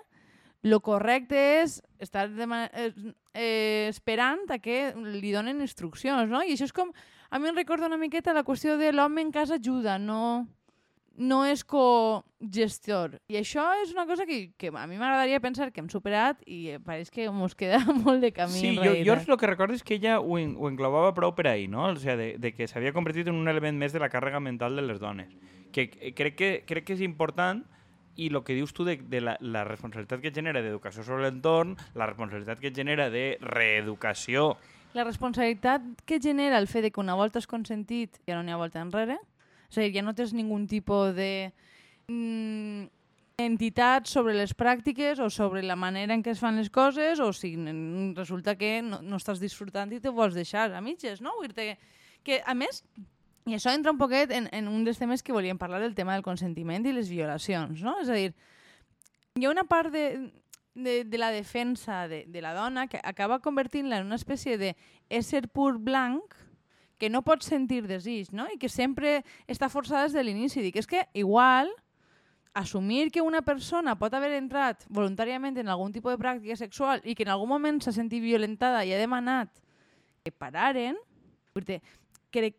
lo 0.65 0.81
correcte 0.81 1.37
és 1.61 1.79
estar 2.01 2.27
eh, 2.27 2.91
eh, 3.33 3.87
esperant 3.89 4.49
a 4.49 4.57
que 4.59 4.93
li 4.97 5.31
donen 5.31 5.61
instruccions, 5.61 6.29
no? 6.29 6.41
I 6.41 6.55
això 6.55 6.69
és 6.69 6.75
com... 6.75 6.93
A 7.29 7.39
mi 7.41 7.49
em 7.49 7.57
recorda 7.57 7.89
una 7.89 7.99
miqueta 7.99 8.33
la 8.33 8.45
qüestió 8.45 8.77
de 8.77 8.91
l'home 8.93 9.21
en 9.21 9.31
casa 9.33 9.57
ajuda, 9.57 9.97
no 9.99 10.47
no 11.17 11.43
és 11.47 11.63
co-gestor. 11.63 13.19
I 13.31 13.39
això 13.39 13.63
és 13.81 13.91
una 13.93 14.05
cosa 14.07 14.25
que, 14.27 14.51
que 14.59 14.67
a 14.67 14.85
mi 14.87 14.97
m'agradaria 14.99 15.39
pensar 15.43 15.71
que 15.71 15.81
hem 15.81 15.89
superat 15.91 16.41
i 16.45 16.75
pareix 16.83 17.11
que 17.13 17.27
ens 17.29 17.55
queda 17.55 17.79
molt 18.03 18.21
de 18.23 18.31
camí 18.35 18.59
sí, 18.59 18.73
jo, 18.75 18.95
jo 19.05 19.15
el 19.15 19.39
que 19.39 19.47
recordo 19.47 19.75
és 19.75 19.83
que 19.83 19.95
ella 19.95 20.19
ho, 20.19 20.35
ho 20.35 20.69
englobava 20.69 21.13
prou 21.15 21.35
per 21.35 21.47
ahir, 21.51 21.69
no? 21.71 21.87
O 21.87 21.95
sigui, 21.95 22.17
de, 22.19 22.27
de 22.41 22.53
que 22.53 22.67
s'havia 22.67 22.93
convertit 22.93 23.31
en 23.31 23.39
un 23.39 23.47
element 23.47 23.77
més 23.79 23.95
de 23.95 24.03
la 24.03 24.11
càrrega 24.11 24.43
mental 24.43 24.75
de 24.75 24.83
les 24.83 24.99
dones. 24.99 25.31
Que 25.71 25.89
crec 26.15 26.35
que, 26.35 26.51
crec 26.67 26.87
que 26.87 26.99
és 26.99 27.03
important 27.05 27.63
i 28.15 28.29
el 28.31 28.43
que 28.47 28.55
dius 28.55 28.71
tu 28.73 28.85
de, 28.87 28.95
de 28.97 29.19
la, 29.21 29.35
la 29.41 29.65
responsabilitat 29.67 30.21
que 30.23 30.31
genera 30.35 30.63
d'educació 30.63 31.03
sobre 31.03 31.27
l'entorn, 31.27 31.75
la 31.95 32.07
responsabilitat 32.07 32.61
que 32.63 32.71
genera 32.75 33.09
de 33.11 33.35
reeducació... 33.43 34.55
La 34.95 35.03
responsabilitat 35.03 35.83
que 36.07 36.21
genera 36.23 36.55
el 36.57 36.69
fet 36.71 36.85
de 36.85 36.91
que 36.95 37.01
una 37.01 37.17
volta 37.19 37.41
has 37.41 37.49
consentit 37.51 38.21
ja 38.23 38.37
no 38.37 38.45
n'hi 38.45 38.53
ha 38.55 38.59
volta 38.59 38.79
enrere, 38.79 39.17
a 39.73 39.79
dir, 39.81 39.93
ja 39.95 40.03
no 40.05 40.15
tens 40.15 40.33
ningú 40.33 40.57
tipus 40.69 41.15
de 41.15 41.51
mm, 42.07 42.85
entitat 43.37 44.07
sobre 44.07 44.35
les 44.35 44.53
pràctiques 44.55 45.19
o 45.19 45.29
sobre 45.29 45.63
la 45.63 45.75
manera 45.75 46.15
en 46.15 46.23
què 46.23 46.31
es 46.31 46.39
fan 46.39 46.55
les 46.59 46.69
coses 46.69 47.19
o 47.19 47.31
si 47.33 47.55
resulta 48.15 48.55
que 48.55 48.81
no, 48.81 49.01
no 49.01 49.19
estàs 49.19 49.41
disfrutant 49.43 49.91
i 49.91 49.99
te 49.99 50.13
vols 50.13 50.35
deixar 50.35 50.71
a 50.71 50.81
mitges, 50.81 51.21
no? 51.21 51.35
Vull 51.41 51.51
que, 51.55 52.39
a 52.41 52.55
més, 52.57 52.83
i 53.45 53.53
això 53.53 53.73
entra 53.75 53.91
un 53.93 53.99
poquet 53.99 54.31
en, 54.33 54.47
en 54.55 54.69
un 54.71 54.85
dels 54.85 54.97
temes 54.97 55.21
que 55.21 55.35
volíem 55.35 55.59
parlar, 55.61 55.81
del 55.83 55.93
tema 55.93 56.15
del 56.15 56.25
consentiment 56.25 56.85
i 56.85 56.95
les 56.95 57.11
violacions, 57.11 57.83
no? 57.83 57.99
És 58.01 58.09
a 58.09 58.17
dir, 58.17 58.31
hi 59.35 59.45
ha 59.45 59.51
una 59.51 59.65
part 59.67 59.91
de, 59.93 60.31
de, 60.73 61.03
de 61.03 61.17
la 61.19 61.29
defensa 61.29 62.07
de, 62.07 62.23
de 62.27 62.41
la 62.41 62.55
dona 62.55 62.87
que 62.87 63.01
acaba 63.03 63.41
convertint-la 63.43 63.99
en 63.99 64.07
una 64.07 64.17
espècie 64.17 64.57
d'ésser 64.57 65.45
pur 65.51 65.75
blanc 65.77 66.33
que 66.97 67.09
no 67.09 67.23
pots 67.25 67.49
sentir 67.51 67.83
desig, 67.87 68.31
no? 68.31 68.47
I 68.51 68.59
que 68.61 68.69
sempre 68.71 69.21
està 69.51 69.69
forçada 69.69 70.05
des 70.05 70.15
de 70.15 70.23
l'inici. 70.23 70.63
Dic, 70.63 70.77
és 70.79 70.87
que 70.87 71.03
igual 71.13 71.71
assumir 72.55 73.11
que 73.11 73.21
una 73.21 73.41
persona 73.43 73.97
pot 73.99 74.13
haver 74.15 74.31
entrat 74.37 74.85
voluntàriament 74.87 75.57
en 75.59 75.67
algun 75.67 75.91
tipus 75.91 76.15
de 76.15 76.21
pràctica 76.21 76.55
sexual 76.55 77.03
i 77.03 77.13
que 77.13 77.27
en 77.27 77.33
algun 77.33 77.51
moment 77.51 77.81
s'ha 77.83 77.91
sentit 77.91 78.23
violentada 78.23 78.85
i 78.87 78.93
ha 78.95 79.01
demanat 79.01 79.51
que 80.23 80.31
pararen, 80.31 80.95
crec, 81.53 81.83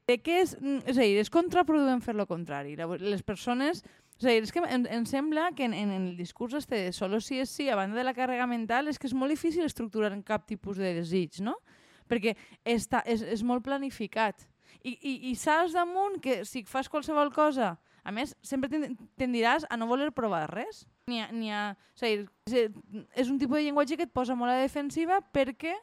crec 0.05 0.23
que 0.23 0.40
és, 0.43 0.52
és, 0.85 0.99
a 0.99 1.00
dir, 1.00 1.16
és 1.19 1.33
contraproduent 1.33 2.05
fer 2.05 2.14
lo 2.14 2.28
contrari. 2.28 2.76
Les 3.00 3.25
persones... 3.25 3.83
A 4.16 4.31
dir, 4.31 4.47
és 4.47 4.52
que 4.52 4.62
em, 4.64 4.87
em 4.88 5.02
sembla 5.05 5.50
que 5.52 5.66
en, 5.66 5.75
en 5.76 5.90
el 5.93 6.05
discurs 6.16 6.55
este 6.57 6.78
de 6.87 6.93
solo 6.97 7.19
si 7.21 7.37
és 7.43 7.50
sí, 7.52 7.66
a 7.69 7.76
banda 7.76 7.99
de 7.99 8.05
la 8.07 8.14
càrrega 8.16 8.47
mental, 8.49 8.88
és 8.88 8.97
que 8.97 9.11
és 9.11 9.12
molt 9.12 9.28
difícil 9.28 9.66
estructurar 9.66 10.14
en 10.14 10.23
cap 10.25 10.47
tipus 10.49 10.81
de 10.81 10.95
desig, 10.97 11.43
no? 11.45 11.52
Perquè 12.09 12.37
està, 12.65 13.03
és, 13.07 13.23
és 13.23 13.43
molt 13.47 13.65
planificat. 13.67 14.47
I, 14.83 14.95
i, 14.95 15.15
i 15.31 15.35
saps 15.39 15.75
damunt 15.75 16.21
que 16.23 16.43
si 16.47 16.63
fas 16.69 16.89
qualsevol 16.89 17.33
cosa, 17.35 17.75
a 18.07 18.13
més, 18.15 18.37
sempre 18.47 18.71
tendiràs 19.19 19.67
a 19.67 19.79
no 19.79 19.89
voler 19.91 20.13
provar 20.15 20.45
res. 20.53 20.85
Ni 21.11 21.21
a, 21.23 21.31
ni 21.35 21.51
a, 21.51 21.73
o 21.75 21.99
sigui, 21.99 22.27
és 23.15 23.31
un 23.31 23.41
tipus 23.41 23.59
de 23.59 23.65
llenguatge 23.67 23.99
que 23.99 24.07
et 24.07 24.15
posa 24.15 24.37
molt 24.39 24.55
a 24.55 24.61
defensiva 24.63 25.19
perquè 25.35 25.75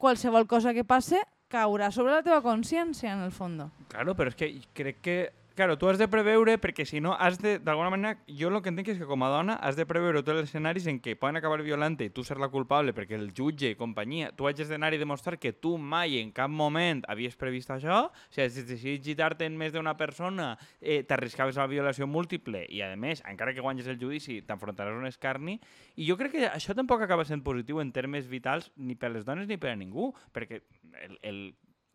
qualsevol 0.00 0.48
cosa 0.48 0.72
que 0.76 0.86
passe 0.88 1.20
caurà 1.52 1.90
sobre 1.92 2.14
la 2.14 2.24
teva 2.24 2.40
consciència, 2.44 3.12
en 3.12 3.26
el 3.26 3.34
fons. 3.34 3.68
Claro, 3.92 4.14
però 4.16 4.32
és 4.32 4.38
que 4.38 4.48
crec 4.76 5.00
que 5.04 5.18
claro, 5.60 5.76
tu 5.76 5.90
has 5.90 5.98
de 6.00 6.06
preveure, 6.08 6.54
perquè 6.56 6.86
si 6.88 7.02
no 7.04 7.10
has 7.20 7.36
de, 7.36 7.58
d'alguna 7.60 7.90
manera, 7.92 8.14
jo 8.32 8.48
el 8.48 8.62
que 8.64 8.70
entenc 8.72 8.86
és 8.94 8.96
que 8.96 9.04
com 9.04 9.20
a 9.20 9.28
dona 9.28 9.58
has 9.60 9.76
de 9.76 9.84
preveure 9.84 10.22
tots 10.22 10.32
els 10.32 10.48
escenaris 10.48 10.86
en 10.88 11.02
què 11.04 11.18
poden 11.20 11.36
acabar 11.36 11.58
violant 11.60 11.98
i 12.00 12.08
tu 12.16 12.24
ser 12.24 12.38
la 12.40 12.48
culpable 12.48 12.94
perquè 12.96 13.18
el 13.18 13.26
jutge 13.36 13.68
i 13.68 13.76
companyia, 13.76 14.30
tu 14.32 14.48
hagis 14.48 14.72
d'anar 14.72 14.94
i 14.96 15.02
demostrar 15.02 15.36
que 15.36 15.52
tu 15.52 15.74
mai 15.76 16.16
en 16.16 16.32
cap 16.32 16.48
moment 16.48 17.04
havies 17.12 17.36
previst 17.36 17.74
això, 17.76 18.06
o 18.08 18.32
sigui, 18.32 18.48
si 18.48 18.64
decidis 18.72 19.04
gitar-te 19.04 19.44
en 19.44 19.60
més 19.60 19.76
d'una 19.76 19.98
persona, 20.00 20.54
eh, 20.80 21.02
t'arriscaves 21.04 21.60
a 21.60 21.66
la 21.66 21.72
violació 21.76 22.08
múltiple 22.08 22.64
i, 22.64 22.80
a 22.80 22.94
més, 22.96 23.20
encara 23.28 23.52
que 23.52 23.60
guanyes 23.60 23.92
el 23.92 24.00
judici, 24.00 24.40
t'enfrontaràs 24.40 24.96
un 24.96 25.12
escarni, 25.12 25.60
i 26.00 26.08
jo 26.08 26.16
crec 26.16 26.38
que 26.38 26.48
això 26.48 26.72
tampoc 26.72 27.04
acaba 27.04 27.28
sent 27.28 27.44
positiu 27.44 27.84
en 27.84 27.92
termes 27.92 28.32
vitals 28.32 28.72
ni 28.80 28.96
per 28.96 29.12
les 29.12 29.28
dones 29.28 29.44
ni 29.44 29.60
per 29.60 29.74
a 29.74 29.76
ningú, 29.76 30.14
perquè 30.32 30.64
el, 31.04 31.20
el 31.20 31.42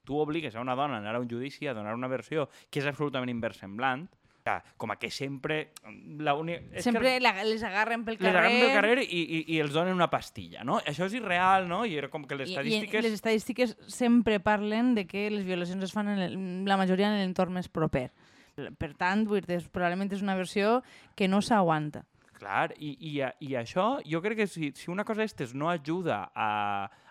tu 0.05 0.19
obligues 0.21 0.55
a 0.55 0.61
una 0.63 0.77
dona 0.77 0.99
a 0.99 1.03
anar 1.03 1.17
a 1.17 1.23
un 1.23 1.29
judici 1.29 1.67
a 1.67 1.73
donar 1.73 1.95
una 1.97 2.11
versió 2.11 2.47
que 2.69 2.79
és 2.79 2.87
absolutament 2.87 3.33
inversemblant, 3.33 4.05
com 4.77 4.91
a 4.91 4.95
que 5.01 5.09
sempre... 5.09 5.71
La 6.19 6.35
uni... 6.35 6.55
sempre 6.77 7.15
que 7.15 7.19
la, 7.23 7.33
les 7.43 7.63
agarren 7.65 8.05
pel 8.05 8.19
carrer... 8.19 8.29
Les 8.29 8.39
agarren 8.39 8.59
pel 8.61 8.73
carrer 8.75 9.05
i, 9.05 9.21
i, 9.23 9.39
i 9.55 9.59
els 9.63 9.73
donen 9.73 9.95
una 9.97 10.09
pastilla, 10.11 10.63
no? 10.63 10.77
Això 10.85 11.07
és 11.09 11.15
irreal, 11.17 11.65
no? 11.69 11.81
I 11.85 11.97
era 11.97 12.11
com 12.13 12.27
que 12.29 12.37
les 12.37 12.51
estadístiques... 12.53 12.93
I, 12.93 13.01
i 13.01 13.07
les 13.07 13.17
estadístiques 13.17 13.75
sempre 13.89 14.39
parlen 14.39 14.93
de 14.95 15.07
que 15.09 15.27
les 15.33 15.45
violacions 15.47 15.81
es 15.83 15.95
fan 15.95 16.13
en 16.13 16.21
el, 16.27 16.37
la 16.69 16.77
majoria 16.77 17.09
en 17.09 17.17
l'entorn 17.23 17.57
més 17.57 17.71
proper. 17.73 18.11
Per 18.55 18.91
tant, 18.95 19.25
vull 19.27 19.43
dir, 19.43 19.63
probablement 19.73 20.13
és 20.13 20.21
una 20.23 20.37
versió 20.37 20.77
que 21.17 21.27
no 21.27 21.41
s'aguanta. 21.43 22.05
Clar, 22.45 22.75
i, 22.77 22.91
i, 23.09 23.13
i 23.41 23.55
això, 23.57 23.85
jo 24.05 24.19
crec 24.21 24.37
que 24.43 24.45
si, 24.45 24.67
si 24.77 24.91
una 24.93 25.01
cosa 25.07 25.23
d'estes 25.23 25.55
no 25.57 25.71
ajuda 25.71 26.19
a, 26.29 26.49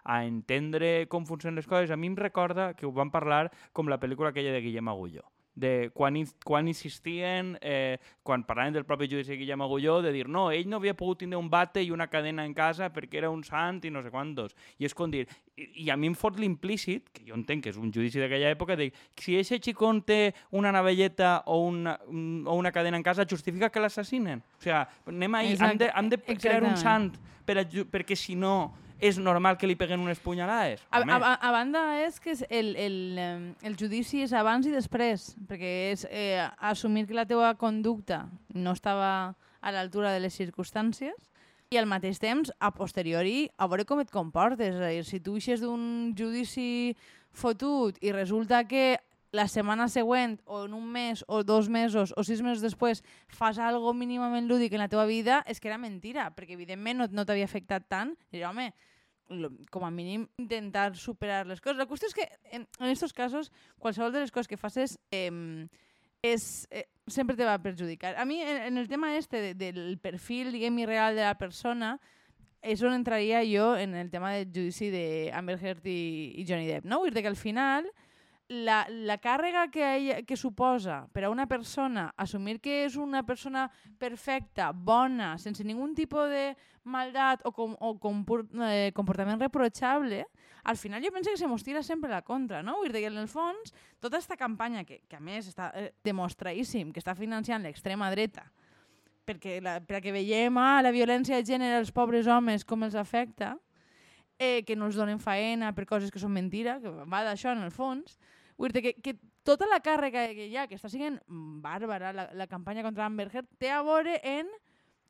a 0.07 0.19
entendre 0.29 1.09
com 1.11 1.27
funcionen 1.27 1.59
les 1.59 1.67
coses, 1.67 1.91
a 1.91 1.99
mi 1.99 2.07
em 2.13 2.15
recorda 2.15 2.69
que 2.79 2.87
ho 2.87 2.93
vam 2.95 3.11
parlar 3.11 3.49
com 3.75 3.91
la 3.91 3.99
pel·lícula 3.99 4.31
aquella 4.31 4.55
de 4.55 4.63
Guillem 4.63 4.93
Agulló 4.93 5.27
de 5.55 5.91
quan, 5.95 6.17
quan 6.45 6.69
insistien, 6.69 7.57
eh, 7.61 7.99
quan 8.23 8.43
parlaven 8.45 8.75
del 8.75 8.85
propi 8.85 9.07
judici 9.09 9.31
de 9.31 9.37
Guillem 9.39 9.63
Agulló, 9.63 10.01
de 10.03 10.13
dir 10.13 10.29
no, 10.29 10.49
ell 10.51 10.69
no 10.69 10.81
havia 10.81 10.97
pogut 10.99 11.21
tindre 11.23 11.39
un 11.39 11.51
bate 11.51 11.83
i 11.83 11.93
una 11.95 12.09
cadena 12.11 12.45
en 12.45 12.55
casa 12.55 12.91
perquè 12.93 13.21
era 13.23 13.31
un 13.31 13.45
sant 13.47 13.85
i 13.85 13.93
no 13.95 14.03
sé 14.03 14.11
quantos. 14.11 14.57
I 14.79 14.89
és 14.89 14.95
com 14.95 15.11
dir, 15.11 15.25
i, 15.57 15.69
i 15.87 15.91
a 15.91 15.97
mi 15.97 16.11
em 16.11 16.19
fot 16.19 16.39
l'implícit, 16.41 17.09
que 17.15 17.25
jo 17.29 17.39
entenc 17.39 17.65
que 17.65 17.75
és 17.75 17.79
un 17.81 17.93
judici 17.95 18.23
d'aquella 18.23 18.51
època, 18.55 18.77
de 18.77 18.91
si 19.21 19.39
aquest 19.39 19.65
xicón 19.65 20.03
té 20.03 20.35
una 20.51 20.73
navelleta 20.75 21.45
o 21.47 21.61
una, 21.69 21.99
un, 22.11 22.43
o 22.47 22.59
una 22.59 22.73
cadena 22.73 22.99
en 22.99 23.07
casa, 23.07 23.29
justifica 23.31 23.71
que 23.71 23.83
l'assassinen. 23.83 24.43
O 24.59 24.65
sigui, 24.65 24.81
anem 25.15 25.39
ahí, 25.39 25.55
hem 25.55 25.79
de, 25.79 25.93
hem 25.95 26.11
de 26.11 26.23
crear 26.35 26.65
un 26.65 26.77
sant 26.77 27.13
per 27.45 27.61
perquè 27.93 28.17
si 28.17 28.35
no 28.35 28.73
és 29.01 29.19
normal 29.19 29.59
que 29.59 29.69
li 29.69 29.77
peguen 29.79 30.03
unes 30.03 30.21
punyalades? 30.23 30.83
A, 30.91 31.03
a, 31.03 31.35
a 31.35 31.53
banda 31.53 31.83
és 32.05 32.21
que 32.23 32.37
el, 32.49 32.75
el, 32.77 32.97
el 33.63 33.77
judici 33.81 34.23
és 34.25 34.35
abans 34.37 34.67
i 34.67 34.75
després, 34.75 35.33
perquè 35.49 35.73
és 35.93 36.07
eh, 36.11 36.43
assumir 36.61 37.07
que 37.09 37.17
la 37.17 37.27
teva 37.29 37.55
conducta 37.61 38.25
no 38.55 38.75
estava 38.77 39.35
a 39.65 39.73
l'altura 39.73 40.13
de 40.15 40.23
les 40.25 40.37
circumstàncies 40.37 41.17
i 41.73 41.81
al 41.81 41.89
mateix 41.91 42.21
temps, 42.23 42.53
a 42.61 42.71
posteriori, 42.75 43.49
a 43.59 43.67
veure 43.71 43.87
com 43.89 44.01
et 44.03 44.13
comportes. 44.13 44.77
És 44.77 44.81
a 44.81 44.93
dir, 44.93 45.05
si 45.09 45.21
tu 45.25 45.39
eixes 45.41 45.65
d'un 45.65 46.13
judici 46.17 46.95
fotut 47.35 47.99
i 48.05 48.13
resulta 48.15 48.63
que 48.69 49.01
la 49.35 49.49
setmana 49.51 49.89
següent 49.91 50.39
o 50.47 50.65
en 50.69 50.75
un 50.77 50.87
mes 50.95 51.25
o 51.27 51.43
dos 51.43 51.69
mesos 51.69 52.15
o 52.17 52.23
sis 52.23 52.41
mesos 52.45 52.63
després 52.63 53.03
fas 53.27 53.59
algo 53.59 53.91
mínimament 53.93 54.47
lúdic 54.47 54.77
en 54.77 54.85
la 54.85 54.91
teva 54.93 55.07
vida, 55.11 55.43
és 55.51 55.59
que 55.59 55.69
era 55.69 55.79
mentira, 55.81 56.29
perquè 56.37 56.55
evidentment 56.55 57.03
no, 57.03 57.09
no 57.11 57.25
t'havia 57.27 57.49
afectat 57.49 57.89
tant. 57.91 58.15
I 58.31 58.45
home, 58.47 58.71
com 59.75 59.87
a 59.87 59.91
mínim 59.91 60.29
intentar 60.39 60.95
superar 60.95 61.49
les 61.49 61.61
coses. 61.61 61.81
La 61.81 61.89
qüestió 61.91 62.11
és 62.11 62.15
que 62.15 62.29
en 62.55 62.69
aquests 62.79 63.17
casos 63.17 63.51
qualsevol 63.83 64.15
de 64.15 64.23
les 64.23 64.31
coses 64.31 64.51
que 64.51 64.61
facis 64.61 64.99
eh, 65.11 65.33
és, 66.23 66.69
eh, 66.71 66.87
sempre 67.07 67.37
te 67.37 67.45
va 67.45 67.59
perjudicar. 67.59 68.15
A 68.17 68.25
mi 68.25 68.41
en, 68.41 68.63
en 68.71 68.79
el 68.79 68.89
tema 68.89 69.17
este 69.17 69.41
de, 69.41 69.55
del 69.59 69.99
perfil, 69.99 70.53
diguem 70.55 70.79
real 70.87 71.19
de 71.19 71.27
la 71.27 71.35
persona, 71.41 71.97
és 72.65 72.81
on 72.87 72.95
entraria 72.97 73.43
jo 73.45 73.75
en 73.77 73.99
el 73.99 74.09
tema 74.11 74.33
del 74.33 74.49
judici 74.49 74.89
d'Amber 74.95 75.59
Heard 75.61 75.85
i, 75.91 76.33
i 76.41 76.47
Johnny 76.49 76.71
Depp. 76.71 76.87
No? 76.89 77.03
Vull 77.03 77.13
dir 77.13 77.27
que 77.27 77.35
al 77.35 77.37
final 77.37 77.91
la, 78.49 78.85
la 78.89 79.17
càrrega 79.19 79.71
que, 79.73 79.85
ella, 79.97 80.17
que 80.23 80.37
suposa 80.37 81.05
per 81.13 81.25
a 81.25 81.31
una 81.33 81.47
persona 81.49 82.11
assumir 82.21 82.59
que 82.61 82.85
és 82.85 82.97
una 83.01 83.23
persona 83.25 83.71
perfecta, 83.99 84.71
bona, 84.73 85.35
sense 85.41 85.65
ningú 85.65 85.87
tipus 85.97 86.29
de 86.29 86.45
maldat 86.85 87.45
o, 87.49 87.53
com, 87.57 87.73
o 87.81 87.95
compor, 87.99 88.45
eh, 88.69 88.93
comportament 88.95 89.41
reprochable, 89.41 90.27
al 90.65 90.77
final 90.77 91.03
jo 91.05 91.13
penso 91.13 91.31
que 91.31 91.41
se 91.41 91.49
mos 91.49 91.65
tira 91.65 91.83
sempre 91.83 92.11
la 92.11 92.23
contra, 92.23 92.63
no? 92.63 92.77
Vull 92.77 92.93
dir 92.93 93.05
que 93.05 93.13
en 93.13 93.19
el 93.21 93.29
fons, 93.29 93.73
tota 94.01 94.19
aquesta 94.19 94.37
campanya, 94.37 94.85
que, 94.85 95.01
que 95.09 95.17
a 95.17 95.21
més 95.21 95.49
està 95.49 95.71
eh, 95.75 95.93
que 96.05 97.01
està 97.01 97.15
financiant 97.15 97.63
l'extrema 97.63 98.11
dreta, 98.11 98.51
perquè 99.25 99.61
la, 99.65 99.81
perquè 99.81 100.13
veiem 100.13 100.57
ah, 100.61 100.83
la 100.83 100.93
violència 100.93 101.37
de 101.37 101.45
gènere 101.49 101.81
als 101.81 101.93
pobres 101.93 102.27
homes 102.27 102.65
com 102.65 102.85
els 102.85 102.95
afecta, 102.95 103.57
eh, 104.39 104.63
que 104.67 104.77
no 104.77 104.87
els 104.91 104.97
donen 104.99 105.21
faena 105.23 105.73
per 105.75 105.87
coses 105.87 106.11
que 106.11 106.23
són 106.23 106.33
mentira, 106.35 106.81
que 106.83 106.91
va 106.91 107.25
d'això 107.27 107.53
en 107.55 107.63
el 107.65 107.73
fons, 107.75 108.19
Vull 108.57 108.73
dir 108.75 108.83
que, 108.83 108.93
que 109.03 109.17
tota 109.47 109.67
la 109.71 109.81
càrrega 109.83 110.29
que 110.35 110.47
hi 110.47 110.57
ha, 110.57 110.69
que 110.71 110.79
està 110.79 110.89
sent 110.91 111.19
bàrbara, 111.63 112.13
la, 112.15 112.29
la 112.37 112.47
campanya 112.51 112.85
contra 112.87 113.07
Amber 113.07 113.29
Heard, 113.33 113.51
té 113.59 113.71
a 113.71 113.83
veure 113.87 114.21
en 114.23 114.51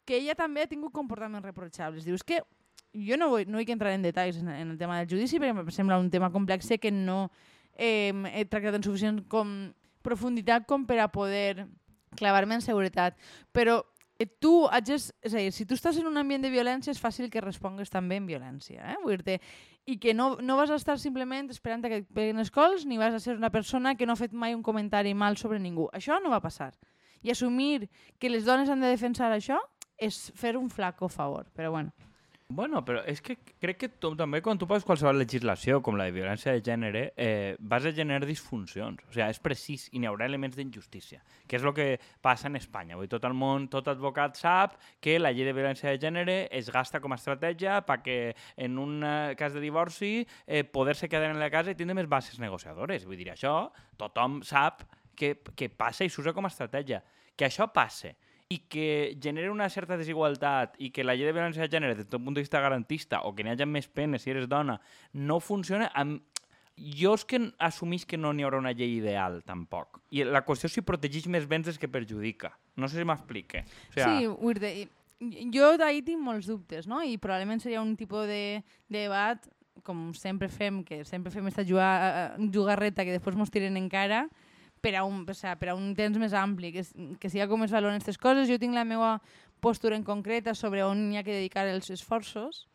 que 0.08 0.18
ella 0.18 0.36
també 0.36 0.64
ha 0.64 0.70
tingut 0.70 0.94
comportaments 0.96 1.44
reprochables. 1.44 2.06
Dius 2.08 2.24
que 2.24 2.40
jo 2.94 3.18
no 3.20 3.30
vull, 3.32 3.46
no 3.48 3.60
vull 3.60 3.74
entrar 3.74 3.92
en 3.94 4.04
detalls 4.04 4.40
en, 4.40 4.48
en 4.48 4.72
el 4.72 4.80
tema 4.80 4.98
del 5.00 5.10
judici 5.10 5.40
perquè 5.40 5.54
em 5.54 5.72
sembla 5.74 6.00
un 6.00 6.10
tema 6.12 6.32
complex 6.32 6.72
que 6.80 6.92
no 6.92 7.28
eh, 7.76 8.12
he 8.32 8.44
tractat 8.48 8.78
en 8.78 8.86
suficient 8.86 9.24
com 9.28 9.72
profunditat 10.04 10.68
com 10.68 10.84
per 10.88 11.00
a 11.02 11.10
poder 11.12 11.66
clavar-me 12.16 12.60
en 12.60 12.64
seguretat. 12.64 13.18
Però 13.52 13.82
tu 14.40 14.66
hages, 14.70 15.08
és 15.22 15.34
a 15.34 15.40
dir, 15.42 15.52
si 15.52 15.66
tu 15.66 15.74
estàs 15.74 15.98
en 15.98 16.06
un 16.06 16.16
ambient 16.20 16.44
de 16.44 16.50
violència 16.52 16.92
és 16.94 17.00
fàcil 17.02 17.30
que 17.30 17.42
respongues 17.42 17.90
també 17.90 18.20
en 18.20 18.28
violència. 18.28 18.94
Eh? 18.94 18.98
Vull 19.02 19.22
dir 19.26 19.40
i 19.86 19.98
que 20.00 20.14
no, 20.14 20.38
no 20.40 20.56
vas 20.56 20.70
a 20.70 20.78
estar 20.80 20.96
simplement 20.98 21.50
esperant 21.52 21.82
que 21.84 22.00
et 22.00 22.06
peguen 22.14 22.40
els 22.40 22.52
cols 22.54 22.86
ni 22.88 22.96
vas 22.96 23.12
a 23.12 23.20
ser 23.20 23.36
una 23.36 23.50
persona 23.52 23.96
que 23.98 24.06
no 24.06 24.14
ha 24.14 24.20
fet 24.20 24.32
mai 24.32 24.54
un 24.54 24.62
comentari 24.62 25.12
mal 25.14 25.36
sobre 25.36 25.58
ningú. 25.60 25.90
Això 25.92 26.16
no 26.22 26.32
va 26.32 26.40
passar. 26.40 26.72
I 27.22 27.34
assumir 27.34 27.90
que 28.18 28.30
les 28.30 28.46
dones 28.46 28.70
han 28.70 28.80
de 28.80 28.92
defensar 28.92 29.32
això 29.32 29.58
és 29.98 30.30
fer 30.38 30.56
un 30.56 30.70
flaco 30.70 31.08
favor. 31.08 31.50
Però 31.52 31.70
bueno. 31.74 31.92
Bueno, 32.48 32.82
però 32.84 33.00
és 33.08 33.22
que 33.24 33.38
crec 33.40 33.78
que 33.80 33.88
tu, 33.88 34.10
també 34.20 34.42
quan 34.44 34.58
tu 34.60 34.66
poses 34.68 34.84
qualsevol 34.84 35.16
legislació 35.16 35.78
com 35.82 35.96
la 35.96 36.04
de 36.10 36.12
violència 36.12 36.52
de 36.52 36.60
gènere 36.60 37.04
eh, 37.16 37.56
vas 37.58 37.86
a 37.88 37.92
generar 37.96 38.28
disfuncions. 38.28 39.00
O 39.08 39.14
sigui, 39.14 39.24
és 39.24 39.40
precís 39.40 39.86
i 39.96 39.98
n'hi 39.98 40.10
haurà 40.10 40.28
elements 40.28 40.58
d'injustícia, 40.58 41.22
que 41.48 41.56
és 41.56 41.64
el 41.64 41.72
que 41.72 41.86
passa 42.20 42.50
en 42.50 42.58
Espanya. 42.60 42.98
Vull, 43.00 43.08
tot 43.08 43.24
el 43.24 43.32
món, 43.32 43.64
tot 43.72 43.88
advocat 43.88 44.36
sap 44.36 44.76
que 45.00 45.16
la 45.16 45.32
llei 45.32 45.48
de 45.48 45.54
violència 45.56 45.88
de 45.88 46.02
gènere 46.02 46.36
es 46.52 46.68
gasta 46.74 47.00
com 47.00 47.16
a 47.16 47.18
estratègia 47.18 47.78
perquè 47.88 48.18
en 48.68 48.76
un 48.82 49.00
eh, 49.00 49.32
cas 49.40 49.56
de 49.56 49.64
divorci 49.64 50.12
eh, 50.44 50.66
poder-se 50.68 51.08
quedar 51.08 51.32
en 51.32 51.40
la 51.40 51.48
casa 51.50 51.72
i 51.72 51.80
tindre 51.80 51.96
més 51.96 52.12
bases 52.12 52.36
negociadores. 52.44 53.08
Vull 53.08 53.22
dir, 53.24 53.30
això 53.32 53.70
tothom 53.96 54.42
sap 54.44 54.84
que, 55.16 55.38
que 55.56 55.72
passa 55.72 56.04
i 56.04 56.12
s'usa 56.12 56.36
com 56.36 56.44
a 56.44 56.52
estratègia. 56.52 57.00
Que 57.34 57.48
això 57.48 57.72
passe 57.72 58.12
i 58.54 58.60
que 58.70 59.16
genera 59.22 59.52
una 59.52 59.68
certa 59.72 59.98
desigualtat 60.00 60.76
i 60.78 60.90
que 60.94 61.04
la 61.04 61.16
llei 61.16 61.26
de 61.28 61.34
violència 61.34 61.64
de 61.64 61.72
gènere, 61.72 61.96
des 61.98 62.10
d'un 62.10 62.22
punt 62.24 62.36
de 62.36 62.44
vista 62.44 62.62
garantista, 62.62 63.22
o 63.26 63.34
que 63.34 63.44
n'hi 63.44 63.54
hagi 63.54 63.66
més 63.66 63.88
penes 63.88 64.22
si 64.22 64.34
eres 64.34 64.48
dona, 64.50 64.78
no 65.12 65.40
funciona, 65.40 65.90
amb... 65.94 66.22
jo 66.74 67.12
és 67.14 67.22
que 67.30 67.38
assumís 67.62 68.02
que 68.02 68.18
no 68.18 68.32
n'hi 68.34 68.42
haurà 68.42 68.58
una 68.58 68.72
llei 68.74 68.96
ideal, 68.96 69.40
tampoc. 69.46 70.00
I 70.10 70.24
la 70.26 70.42
qüestió 70.46 70.66
és 70.66 70.74
si 70.74 70.82
protegeix 70.82 71.28
més 71.30 71.46
béns 71.46 71.68
des 71.70 71.78
que 71.78 71.86
perjudica. 71.86 72.50
No 72.76 72.88
sé 72.90 72.98
si 72.98 73.06
m'explique. 73.06 73.62
O 73.90 73.92
sea... 73.94 74.08
Sí, 74.08 74.26
Wirde, 74.26 74.72
jo 75.54 75.74
d'ahir 75.78 76.02
tinc 76.06 76.20
molts 76.20 76.48
dubtes, 76.50 76.88
no? 76.90 76.98
I 77.02 77.14
probablement 77.22 77.62
seria 77.62 77.82
un 77.82 77.94
tipus 77.96 78.26
de, 78.26 78.64
de 78.90 79.04
debat, 79.04 79.46
com 79.86 80.08
sempre 80.18 80.48
fem, 80.50 80.82
que 80.86 81.04
sempre 81.06 81.30
fem 81.30 81.46
aquesta 81.46 81.64
jugarreta 81.66 83.06
que 83.06 83.14
després 83.14 83.38
mos 83.38 83.54
tiren 83.54 83.78
en 83.78 83.88
cara, 83.92 84.24
per 84.84 84.92
a 85.00 85.04
un, 85.08 85.24
o 85.24 85.34
sea, 85.34 85.56
per 85.56 85.72
a 85.72 85.78
un 85.78 85.94
temps 85.96 86.20
més 86.20 86.34
ampli, 86.36 86.68
que, 86.74 86.84
que 87.20 87.32
siga 87.32 87.48
com 87.48 87.64
es 87.64 87.72
valoren 87.72 87.96
aquestes 87.96 88.20
coses. 88.20 88.50
Jo 88.50 88.60
tinc 88.60 88.76
la 88.76 88.84
meva 88.84 89.16
postura 89.64 89.96
en 89.96 90.04
concreta 90.04 90.52
sobre 90.52 90.84
on 90.84 91.06
hi 91.08 91.16
ha 91.16 91.24
que 91.24 91.38
dedicar 91.38 91.64
els 91.70 91.88
esforços, 91.94 92.66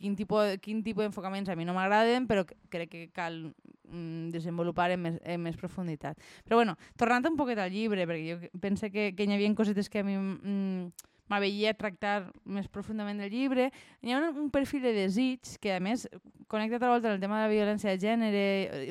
quin 0.00 0.16
tipus, 0.16 0.56
quin 0.64 0.80
tipus 0.82 1.04
d'enfocaments 1.04 1.52
a 1.52 1.56
mi 1.58 1.66
no 1.68 1.76
m'agraden, 1.76 2.24
però 2.26 2.46
crec 2.72 2.88
que 2.88 3.02
cal 3.12 3.36
mm, 3.52 4.32
desenvolupar 4.32 4.88
en 4.94 5.04
més, 5.04 5.18
en 5.20 5.44
més 5.44 5.58
profunditat. 5.60 6.16
Però 6.46 6.56
bueno, 6.62 6.78
tornant 6.96 7.28
un 7.28 7.36
poquet 7.36 7.60
al 7.60 7.72
llibre, 7.74 8.08
perquè 8.08 8.32
jo 8.32 8.62
pense 8.62 8.88
que, 8.90 9.10
que 9.12 9.28
hi 9.28 9.36
havia 9.36 9.52
cosetes 9.58 9.92
que 9.92 10.00
a 10.00 10.06
mi 10.08 10.16
mm, 10.16 10.88
m'aveia 11.28 11.76
tractar 11.76 12.30
més 12.44 12.68
profundament 12.72 13.20
del 13.20 13.32
llibre, 13.32 13.68
hi 14.00 14.12
ha 14.12 14.22
un, 14.22 14.40
un 14.46 14.48
perfil 14.52 14.88
de 14.88 14.94
desig 14.96 15.58
que, 15.60 15.76
a 15.76 15.84
més, 15.84 16.08
connecta 16.48 16.80
a 16.80 16.96
volta 16.96 17.12
amb 17.12 17.18
el 17.18 17.22
tema 17.22 17.40
de 17.40 17.46
la 17.46 17.52
violència 17.52 17.92
de 17.92 18.00
gènere, 18.00 18.42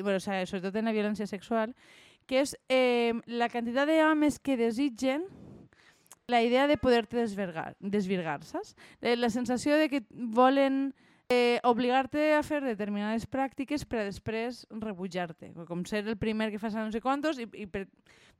bueno, 0.02 0.18
o 0.18 0.22
sigui, 0.22 0.46
sobretot 0.46 0.78
en 0.78 0.90
la 0.90 0.96
violència 0.96 1.26
sexual, 1.26 1.74
que 2.32 2.40
és 2.46 2.56
eh, 2.72 3.12
la 3.28 3.50
quantitat 3.52 3.90
d'homes 3.92 4.38
que 4.40 4.56
desitgen 4.56 5.26
la 6.32 6.40
idea 6.40 6.64
de 6.70 6.78
poder-te 6.80 7.18
desvirgar, 7.18 7.74
desvirgar, 7.78 8.38
saps? 8.48 8.72
La 9.02 9.28
sensació 9.28 9.76
de 9.76 9.90
que 9.92 10.00
volen 10.08 10.94
eh, 11.28 11.60
obligar-te 11.68 12.30
a 12.32 12.40
fer 12.46 12.62
determinades 12.64 13.26
pràctiques 13.28 13.84
per 13.84 14.00
a 14.00 14.06
després 14.08 14.62
rebutjar-te. 14.70 15.50
Com 15.68 15.84
ser 15.84 16.06
el 16.06 16.16
primer 16.16 16.48
que 16.54 16.60
fas 16.62 16.72
a 16.78 16.86
no 16.86 16.92
sé 16.94 17.02
quantos 17.04 17.36
i, 17.42 17.44
i 17.52 17.66
per, 17.68 17.84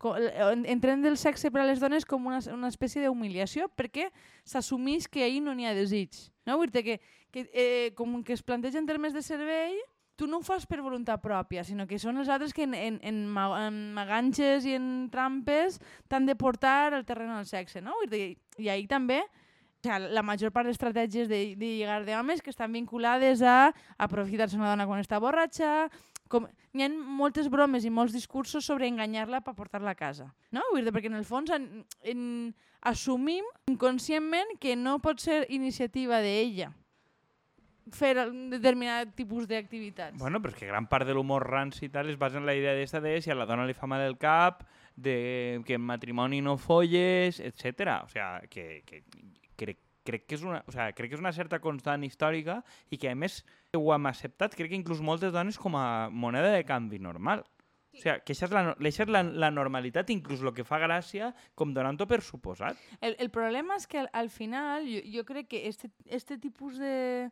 co- 0.01 0.15
en- 0.17 0.65
entrem 0.65 1.03
del 1.05 1.19
sexe 1.21 1.51
per 1.53 1.61
a 1.67 1.69
les 1.69 1.81
dones 1.83 2.07
com 2.09 2.25
una, 2.33 2.41
una 2.55 2.71
espècie 2.73 3.05
d'humiliació 3.05 3.69
perquè 3.77 4.09
s'assumís 4.45 5.05
que 5.09 5.25
ahir 5.27 5.43
no 5.45 5.53
n'hi 5.53 5.69
ha 5.69 5.77
desig. 5.77 6.17
No? 6.49 6.57
Vull 6.63 6.73
dir 6.73 6.87
que, 6.87 7.01
que 7.35 7.49
eh, 7.53 7.91
com 7.99 8.23
que 8.25 8.33
es 8.33 8.43
planteja 8.47 8.81
en 8.81 8.89
termes 8.89 9.13
de 9.13 9.21
servei, 9.27 9.77
tu 10.23 10.29
no 10.31 10.38
ho 10.38 10.47
fas 10.47 10.62
per 10.71 10.79
voluntat 10.79 11.19
pròpia, 11.19 11.64
sinó 11.67 11.83
que 11.91 11.99
són 11.99 12.21
els 12.23 12.29
altres 12.31 12.55
que 12.55 12.62
en, 12.62 12.76
en, 12.79 13.00
en, 13.02 13.17
ma- 13.26 13.67
en 13.67 13.88
maganxes 13.97 14.62
i 14.71 14.76
en 14.79 15.09
trampes 15.11 15.81
t'han 16.07 16.29
de 16.31 16.37
portar 16.38 16.93
al 16.95 17.02
terreny 17.09 17.33
del 17.35 17.49
sexe. 17.50 17.83
No? 17.83 17.97
Dir, 18.07 18.37
I 18.62 18.71
ahir 18.71 18.87
també 18.87 19.19
o 19.25 19.83
sigui, 19.83 20.12
la 20.14 20.23
major 20.23 20.52
part 20.55 20.71
d'estratègies 20.71 21.26
de, 21.26 21.41
de 21.59 21.71
lligar 21.81 22.05
d'homes 22.07 22.38
que 22.38 22.52
estan 22.55 22.71
vinculades 22.71 23.43
a 23.43 23.73
aprofitar-se 23.99 24.55
una 24.55 24.71
dona 24.71 24.87
quan 24.87 25.02
està 25.02 25.19
borratxa, 25.19 25.88
com, 26.31 26.47
hi 26.71 26.85
ha 26.87 26.88
moltes 26.93 27.50
bromes 27.50 27.83
i 27.83 27.91
molts 27.91 28.14
discursos 28.14 28.62
sobre 28.64 28.87
enganyar-la 28.87 29.43
per 29.43 29.57
portar-la 29.59 29.97
a 29.97 29.99
casa. 29.99 30.29
No? 30.55 30.62
Dir, 30.76 30.95
perquè 30.95 31.11
en 31.11 31.19
el 31.19 31.26
fons 31.26 31.50
en, 31.50 31.67
en, 32.07 32.23
assumim 32.87 33.43
inconscientment 33.67 34.55
que 34.62 34.79
no 34.79 35.00
pot 35.02 35.19
ser 35.19 35.43
iniciativa 35.50 36.23
d'ella 36.23 36.71
fer 37.97 38.15
un 38.25 38.49
determinat 38.53 39.15
tipus 39.17 39.49
d'activitats. 39.51 40.19
Bueno, 40.21 40.41
però 40.43 40.55
és 40.55 40.59
que 40.61 40.71
gran 40.71 40.89
part 40.91 41.09
de 41.09 41.15
l'humor 41.17 41.47
ranci 41.49 41.87
i 41.87 41.93
tal 41.93 42.11
es 42.11 42.19
basa 42.19 42.41
en 42.41 42.47
la 42.49 42.57
idea 42.57 42.75
d'esta 42.77 43.01
de 43.01 43.19
si 43.23 43.31
a 43.31 43.37
la 43.39 43.47
dona 43.47 43.67
li 43.69 43.77
fa 43.77 43.89
mal 43.91 44.03
el 44.05 44.19
cap, 44.21 44.65
de 44.97 45.63
que 45.67 45.75
en 45.75 45.87
matrimoni 45.87 46.41
no 46.41 46.59
folles, 46.59 47.41
etc. 47.41 48.03
O 48.05 48.09
sea, 48.09 48.43
que, 48.51 48.83
que 48.87 49.03
crec, 49.57 49.79
crec 50.05 50.27
que 50.27 50.37
és 50.37 50.45
una, 50.45 50.63
o 50.67 50.73
sea, 50.75 50.91
crec 50.93 51.13
que 51.13 51.19
és 51.19 51.23
una 51.23 51.33
certa 51.33 51.61
constant 51.63 52.05
històrica 52.05 52.61
i 52.91 52.99
que 52.99 53.11
a 53.11 53.17
més 53.17 53.43
ho 53.77 53.89
hem 53.95 54.11
acceptat, 54.11 54.57
crec 54.59 54.73
que 54.73 54.79
inclús 54.79 55.01
moltes 55.01 55.33
dones 55.33 55.59
com 55.59 55.77
a 55.79 56.09
moneda 56.11 56.53
de 56.53 56.65
canvi 56.69 57.01
normal. 57.01 57.45
O 57.93 58.01
sea, 58.01 58.21
que 58.25 58.33
això 58.33 58.47
és, 58.49 58.53
la, 58.57 58.73
això 58.73 59.05
és 59.05 59.11
la, 59.13 59.21
la 59.23 59.51
normalitat, 59.53 60.09
inclús 60.15 60.41
el 60.41 60.55
que 60.57 60.65
fa 60.65 60.79
gràcia, 60.81 61.29
com 61.55 61.75
donant-ho 61.77 62.07
per 62.09 62.23
suposat. 62.25 62.79
El, 63.05 63.19
el 63.21 63.29
problema 63.33 63.77
és 63.77 63.85
que 63.87 64.01
al, 64.01 64.09
al 64.17 64.31
final 64.33 64.89
jo, 64.89 65.03
jo 65.19 65.27
crec 65.29 65.51
que 65.53 65.67
este, 65.69 65.91
este 66.07 66.39
tipus 66.41 66.79
de, 66.81 67.29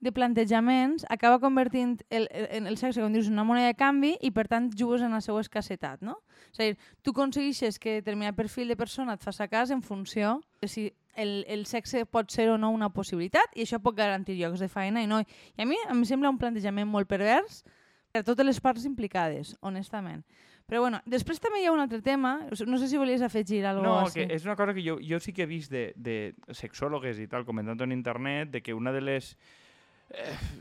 de 0.00 0.12
plantejaments 0.12 1.04
acaba 1.08 1.38
convertint 1.38 2.00
el, 2.08 2.26
el, 2.32 2.66
el 2.66 2.76
sexe, 2.80 3.02
com 3.02 3.12
dius, 3.12 3.28
en 3.28 3.36
una 3.36 3.44
moneda 3.44 3.68
de 3.68 3.76
canvi 3.76 4.14
i 4.24 4.30
per 4.32 4.46
tant 4.48 4.70
jugues 4.72 5.04
en 5.04 5.12
la 5.12 5.20
seva 5.20 5.42
escassetat, 5.44 6.00
no? 6.00 6.16
És 6.50 6.60
a 6.60 6.68
dir, 6.68 6.78
tu 7.04 7.12
aconsegueixes 7.12 7.78
que 7.78 7.98
determinat 8.00 8.36
perfil 8.38 8.72
de 8.72 8.78
persona 8.80 9.14
et 9.14 9.24
faci 9.24 9.46
cas 9.52 9.70
en 9.70 9.82
funció 9.84 10.40
de 10.60 10.68
si 10.68 10.86
el, 11.16 11.44
el 11.48 11.66
sexe 11.66 12.06
pot 12.06 12.32
ser 12.32 12.48
o 12.50 12.56
no 12.58 12.70
una 12.72 12.88
possibilitat 12.94 13.52
i 13.54 13.66
això 13.66 13.80
pot 13.82 13.96
garantir 13.96 14.38
llocs 14.38 14.62
de 14.62 14.70
feina 14.72 15.02
i 15.04 15.10
no. 15.10 15.20
I 15.20 15.62
a 15.62 15.68
mi 15.68 15.76
em 15.90 16.04
sembla 16.08 16.32
un 16.32 16.40
plantejament 16.40 16.88
molt 16.88 17.10
pervers 17.10 17.62
per 18.10 18.24
a 18.24 18.26
totes 18.26 18.46
les 18.46 18.60
parts 18.60 18.86
implicades, 18.88 19.56
honestament. 19.60 20.24
Però 20.70 20.84
bueno, 20.84 21.00
després 21.04 21.40
també 21.42 21.60
hi 21.60 21.66
ha 21.66 21.72
un 21.74 21.82
altre 21.82 21.98
tema, 22.00 22.46
no 22.46 22.78
sé 22.78 22.86
si 22.86 22.98
volies 22.98 23.22
afegir 23.26 23.64
alguna 23.66 23.88
No, 23.88 23.94
cosa 24.04 24.20
que 24.20 24.26
és 24.30 24.44
una 24.46 24.54
cosa 24.56 24.74
que 24.74 24.84
jo, 24.86 25.00
jo 25.02 25.18
sí 25.18 25.32
que 25.34 25.42
he 25.42 25.50
vist 25.50 25.72
de, 25.72 25.90
de 25.96 26.32
sexòlogues 26.54 27.18
i 27.18 27.26
tal, 27.26 27.44
comentant 27.44 27.82
en 27.82 27.92
internet, 27.92 28.52
de 28.54 28.62
que 28.62 28.74
una 28.74 28.92
de 28.94 29.02
les 29.02 29.32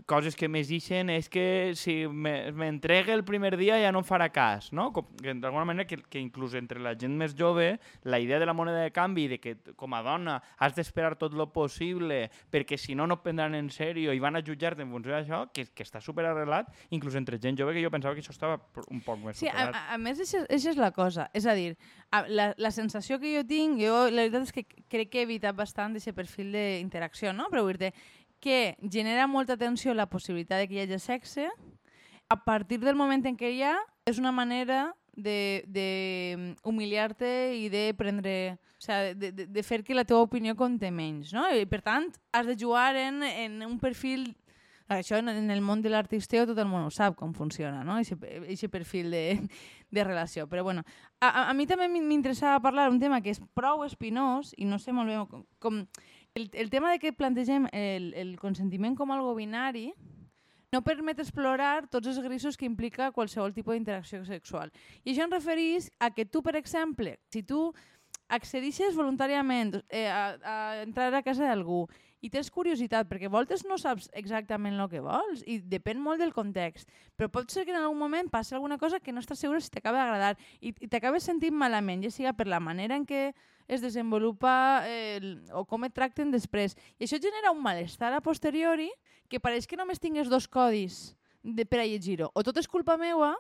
coses 0.06 0.36
que 0.38 0.48
més 0.50 0.70
ixen 0.74 1.10
és 1.10 1.28
que 1.30 1.74
si 1.78 2.08
me- 2.08 2.52
m'entregue 2.54 3.14
el 3.14 3.24
primer 3.26 3.56
dia 3.58 3.80
ja 3.82 3.92
no 3.92 4.00
em 4.04 4.06
farà 4.06 4.28
cas, 4.34 4.72
no? 4.74 4.92
Com, 4.94 5.08
que 5.18 5.34
d'alguna 5.34 5.66
manera 5.66 5.88
que, 5.90 5.98
que 5.98 6.20
inclús 6.22 6.54
entre 6.58 6.80
la 6.80 6.94
gent 6.98 7.16
més 7.18 7.34
jove 7.38 7.80
la 8.04 8.20
idea 8.22 8.40
de 8.40 8.46
la 8.46 8.54
moneda 8.54 8.84
de 8.84 8.92
canvi 8.94 9.28
de 9.28 9.40
que 9.40 9.56
com 9.76 9.94
a 9.98 10.02
dona 10.06 10.38
has 10.58 10.76
d'esperar 10.78 11.16
tot 11.18 11.34
lo 11.34 11.50
possible 11.54 12.30
perquè 12.52 12.78
si 12.78 12.96
no 12.96 13.08
no 13.08 13.18
et 13.20 13.24
prendran 13.26 13.56
en 13.58 13.70
sèrio 13.74 14.14
i 14.14 14.20
van 14.22 14.38
a 14.38 14.44
jutjar-te 14.46 14.84
en 14.86 14.92
funció 14.94 15.14
d'això, 15.16 15.42
que, 15.54 15.66
que 15.74 15.84
està 15.84 16.02
superarrelat 16.02 16.70
inclús 16.92 17.16
entre 17.18 17.40
gent 17.42 17.58
jove 17.58 17.74
que 17.74 17.84
jo 17.84 17.90
pensava 17.92 18.14
que 18.14 18.22
això 18.22 18.36
estava 18.36 18.60
un 18.90 19.02
poc 19.02 19.20
més 19.26 19.38
Sí, 19.42 19.48
a, 19.50 19.52
superat. 19.58 19.76
a, 19.76 19.94
a 19.94 19.98
més, 19.98 20.20
això, 20.22 20.46
és 20.50 20.66
la 20.78 20.92
cosa. 20.92 21.30
És 21.34 21.46
a 21.50 21.54
dir, 21.58 21.76
a, 22.12 22.24
la, 22.28 22.52
la 22.58 22.72
sensació 22.72 23.20
que 23.20 23.34
jo 23.36 23.44
tinc, 23.48 23.80
jo 23.82 24.06
la 24.10 24.28
veritat 24.28 24.46
és 24.48 24.54
que 24.54 24.64
crec 24.90 25.10
que 25.10 25.22
he 25.24 25.28
evitat 25.28 25.56
bastant 25.58 25.96
aquest 25.96 26.16
perfil 26.18 26.52
d'interacció, 26.54 27.34
no? 27.34 27.48
Però 27.50 27.64
vull 27.66 27.78
dir 27.80 27.92
que 28.40 28.78
genera 28.92 29.28
molta 29.28 29.58
tensió 29.58 29.94
la 29.94 30.08
possibilitat 30.10 30.64
de 30.64 30.68
que 30.68 30.76
hi 30.80 30.86
hagi 30.86 31.00
sexe, 31.00 31.50
a 32.30 32.38
partir 32.46 32.80
del 32.80 32.96
moment 32.96 33.26
en 33.26 33.38
què 33.38 33.52
hi 33.56 33.64
ha, 33.66 33.76
és 34.06 34.20
una 34.22 34.32
manera 34.32 34.94
de, 35.14 35.64
de 35.68 36.56
humiliar-te 36.64 37.56
i 37.58 37.70
de 37.70 37.94
prendre... 37.98 38.58
O 38.80 38.82
sigui, 38.82 39.16
de, 39.20 39.32
de, 39.36 39.46
de 39.52 39.64
fer 39.68 39.82
que 39.84 39.92
la 39.98 40.06
teva 40.08 40.22
opinió 40.24 40.54
compte 40.56 40.88
menys, 40.88 41.34
no? 41.36 41.42
I 41.52 41.66
per 41.68 41.82
tant, 41.84 42.06
has 42.32 42.48
de 42.48 42.56
jugar 42.56 42.94
en, 42.96 43.24
en 43.28 43.58
un 43.66 43.76
perfil 43.80 44.30
això 44.90 45.20
en, 45.20 45.28
en 45.30 45.52
el 45.52 45.60
món 45.62 45.84
de 45.84 45.92
l'artisteo 45.92 46.48
tot 46.50 46.58
el 46.58 46.66
món 46.66 46.88
ho 46.88 46.90
sap 46.90 47.18
com 47.20 47.34
funciona, 47.36 47.84
no? 47.84 47.98
Aquest 48.00 48.70
perfil 48.72 49.12
de, 49.12 49.24
de 49.92 50.04
relació. 50.08 50.48
Però 50.50 50.64
bueno, 50.64 50.82
a, 51.20 51.50
a, 51.50 51.54
mi 51.54 51.68
també 51.70 51.90
m'in- 51.92 52.08
m'interessava 52.08 52.62
parlar 52.64 52.88
un 52.90 52.98
tema 53.04 53.20
que 53.22 53.36
és 53.36 53.42
prou 53.54 53.84
espinós 53.86 54.56
i 54.58 54.66
no 54.66 54.80
sé 54.80 54.96
molt 54.96 55.12
bé 55.12 55.20
com... 55.28 55.44
com 55.60 55.84
el, 56.36 56.50
el 56.54 56.70
tema 56.70 56.92
de 56.92 57.00
que 57.00 57.14
plantegem 57.14 57.68
el, 57.72 58.14
el 58.14 58.38
consentiment 58.40 58.96
com 58.96 59.12
algo 59.12 59.36
binari 59.36 59.90
no 60.72 60.84
permet 60.86 61.20
explorar 61.20 61.88
tots 61.90 62.08
els 62.12 62.20
grisos 62.22 62.58
que 62.58 62.68
implica 62.70 63.12
qualsevol 63.12 63.56
tipus 63.56 63.74
d'interacció 63.74 64.22
sexual. 64.26 64.70
I 65.04 65.14
això 65.14 65.26
em 65.26 65.34
referís 65.34 65.90
a 66.00 66.12
que 66.14 66.28
tu, 66.30 66.44
per 66.46 66.56
exemple, 66.60 67.18
si 67.34 67.42
tu 67.42 67.72
accedixes 68.30 68.96
voluntàriament 68.98 69.80
eh, 69.90 70.08
a, 70.08 70.38
a 70.38 70.56
entrar 70.84 71.12
a 71.14 71.24
casa 71.26 71.48
d'algú 71.48 71.88
i 72.20 72.30
tens 72.30 72.50
curiositat, 72.52 73.08
perquè 73.08 73.30
voltes 73.32 73.64
no 73.68 73.78
saps 73.80 74.10
exactament 74.18 74.76
el 74.76 74.90
que 74.92 75.02
vols 75.04 75.44
i 75.48 75.60
depèn 75.64 76.02
molt 76.04 76.20
del 76.20 76.34
context, 76.36 76.90
però 77.16 77.30
pot 77.32 77.52
ser 77.52 77.64
que 77.66 77.72
en 77.72 77.80
algun 77.80 78.00
moment 78.00 78.28
passi 78.32 78.56
alguna 78.56 78.78
cosa 78.78 79.00
que 79.00 79.14
no 79.16 79.24
estàs 79.24 79.40
segura 79.40 79.62
si 79.64 79.72
t'acaba 79.72 80.02
d'agradar 80.02 80.34
i, 80.60 80.74
i 80.74 80.90
t'acabes 80.92 81.24
sentint 81.24 81.56
malament, 81.56 82.04
ja 82.04 82.12
siga 82.12 82.36
per 82.36 82.50
la 82.52 82.60
manera 82.60 83.00
en 83.00 83.08
què 83.08 83.30
es 83.70 83.84
desenvolupa 83.86 84.84
eh, 84.90 85.22
o 85.54 85.64
com 85.70 85.86
et 85.86 85.94
tracten 85.94 86.34
després. 86.34 86.76
I 86.98 87.06
això 87.06 87.22
genera 87.22 87.54
un 87.54 87.62
malestar 87.62 88.12
a 88.18 88.22
posteriori 88.26 88.90
que 89.30 89.40
pareix 89.40 89.70
que 89.70 89.78
només 89.78 90.02
tingues 90.02 90.28
dos 90.28 90.50
codis 90.50 91.14
de, 91.44 91.64
per 91.70 91.84
a 91.84 91.88
llegir-ho. 91.88 92.32
O 92.34 92.44
tot 92.44 92.58
és 92.58 92.68
culpa 92.68 92.98
meua 92.98 93.36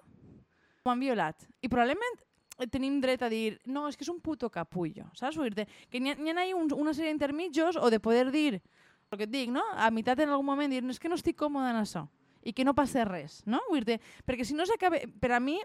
m'han 0.85 1.01
violat. 1.01 1.49
I 1.65 1.67
probablement 1.67 2.21
tenim 2.67 2.99
dret 3.01 3.23
a 3.23 3.29
dir 3.31 3.59
no, 3.65 3.87
és 3.87 3.95
que 3.95 4.03
és 4.03 4.11
un 4.11 4.19
puto 4.19 4.49
capullo, 4.51 5.07
saps? 5.15 5.37
Vull 5.39 5.53
dir 5.55 5.67
que 5.89 6.01
n'hi 6.01 6.11
ha, 6.11 6.17
n'hi 6.19 6.33
ha 6.33 6.45
un, 6.57 6.71
una 6.75 6.93
sèrie 6.93 7.13
d'intermitjos 7.13 7.79
o 7.79 7.89
de 7.89 8.01
poder 8.03 8.29
dir 8.31 8.59
el 8.59 9.17
que 9.17 9.25
et 9.25 9.31
dic, 9.31 9.49
no? 9.53 9.63
A 9.75 9.89
meitat 9.93 10.19
en 10.19 10.29
algun 10.29 10.45
moment 10.45 10.71
dir, 10.71 10.83
no, 10.83 10.93
és 10.93 10.99
que 10.99 11.09
no 11.09 11.17
estic 11.17 11.37
còmode 11.39 11.71
en 11.71 11.81
això 11.81 12.05
i 12.43 12.53
que 12.55 12.63
no 12.63 12.75
passa 12.75 13.03
res, 13.07 13.41
no? 13.47 13.59
Vull 13.71 13.87
dir 13.87 13.99
perquè 14.27 14.45
si 14.47 14.55
no 14.55 14.67
s'acaba... 14.67 15.01
Per 15.19 15.31
a 15.35 15.39
mi, 15.43 15.57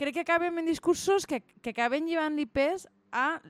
crec 0.00 0.18
que 0.18 0.24
acabem 0.24 0.60
en 0.60 0.68
discursos 0.68 1.26
que, 1.26 1.40
que 1.40 1.72
acaben 1.72 2.08
llevant-li 2.08 2.46
pes 2.48 2.86
a 3.12 3.40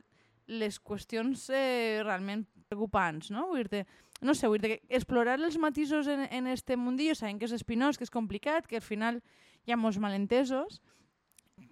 les 0.51 0.81
qüestions 0.83 1.49
eh, 1.55 2.03
realment 2.03 2.45
preocupants, 2.69 3.31
no? 3.31 3.49
Vull 3.51 3.69
dir 3.71 3.85
no 4.21 4.35
sé, 4.35 4.49
vull 4.53 4.61
dir 4.61 4.75
que 4.75 4.97
explorar 4.97 5.39
els 5.41 5.57
matisos 5.59 6.09
en, 6.11 6.27
en 6.29 6.47
este 6.47 6.77
mundillo, 6.77 7.15
sabem 7.17 7.39
que 7.41 7.49
és 7.49 7.55
espinós, 7.57 7.97
que 7.97 8.05
és 8.05 8.13
complicat, 8.13 8.67
que 8.69 8.77
al 8.77 8.85
final 8.85 9.23
hi 9.65 9.73
ha 9.73 9.79
molts 9.81 10.01
malentesos, 10.03 10.81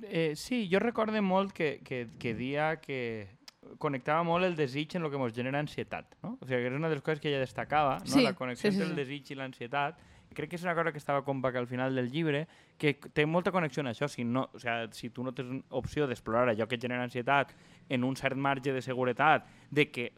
Eh, 0.03 0.35
sí, 0.37 0.68
jo 0.70 0.81
recorde 0.83 1.20
molt 1.20 1.53
que, 1.53 1.81
que, 1.85 2.07
que 2.18 2.35
dia 2.35 2.77
que 2.81 3.38
connectava 3.79 4.22
molt 4.24 4.46
el 4.46 4.55
desig 4.57 4.94
en 4.96 5.05
el 5.05 5.11
que 5.11 5.18
ens 5.20 5.35
genera 5.35 5.61
ansietat, 5.61 6.14
no? 6.22 6.37
O 6.40 6.46
sigui, 6.46 6.62
que 6.62 6.70
és 6.70 6.77
una 6.77 6.88
de 6.88 6.96
les 6.96 7.05
coses 7.05 7.20
que 7.20 7.29
ella 7.29 7.42
destacava, 7.42 7.98
no? 7.98 8.12
Sí, 8.12 8.22
la 8.24 8.35
connexió 8.38 8.70
sí, 8.70 8.77
sí, 8.77 8.83
entre 8.83 8.94
el 8.94 9.03
desig 9.03 9.33
i 9.33 9.38
l'ansietat. 9.38 9.98
Crec 10.37 10.51
que 10.53 10.59
és 10.59 10.64
una 10.64 10.74
cosa 10.77 10.92
que 10.92 11.01
estava 11.01 11.24
com 11.24 11.40
al 11.44 11.66
final 11.66 11.94
del 11.94 12.11
llibre, 12.12 12.46
que 12.77 12.94
té 12.94 13.24
molta 13.27 13.51
connexió 13.51 13.83
amb 13.83 13.90
això. 13.90 14.09
Si, 14.09 14.24
no, 14.24 14.48
o 14.53 14.59
sigui, 14.59 14.88
si 14.92 15.11
tu 15.11 15.24
no 15.24 15.33
tens 15.33 15.64
opció 15.70 16.07
d'explorar 16.07 16.48
allò 16.53 16.68
que 16.68 16.77
et 16.77 16.83
genera 16.83 17.03
ansietat 17.03 17.55
en 17.88 18.05
un 18.05 18.16
cert 18.16 18.37
marge 18.37 18.72
de 18.72 18.83
seguretat, 18.83 19.46
de 19.70 19.90
que 19.90 20.12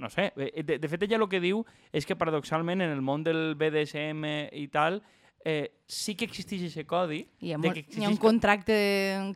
no 0.00 0.08
sé, 0.08 0.32
eh, 0.36 0.62
de, 0.64 0.78
de 0.78 0.88
fet 0.88 1.02
ella 1.02 1.18
el 1.18 1.28
que 1.28 1.42
diu 1.42 1.60
és 1.92 2.06
que 2.08 2.16
paradoxalment 2.16 2.80
en 2.80 2.90
el 2.90 3.02
món 3.04 3.22
del 3.22 3.54
BDSM 3.54 4.24
i 4.56 4.66
tal 4.72 5.02
eh, 5.44 5.72
sí 5.86 6.14
que 6.14 6.26
existeix 6.28 6.66
aquest 6.68 6.88
codi 6.88 7.22
Hi 7.40 7.54
ha, 7.54 7.58
de 7.58 7.72
que 7.72 7.84
hi 7.96 8.04
ha 8.04 8.10
un 8.12 8.18
contracte 8.20 8.76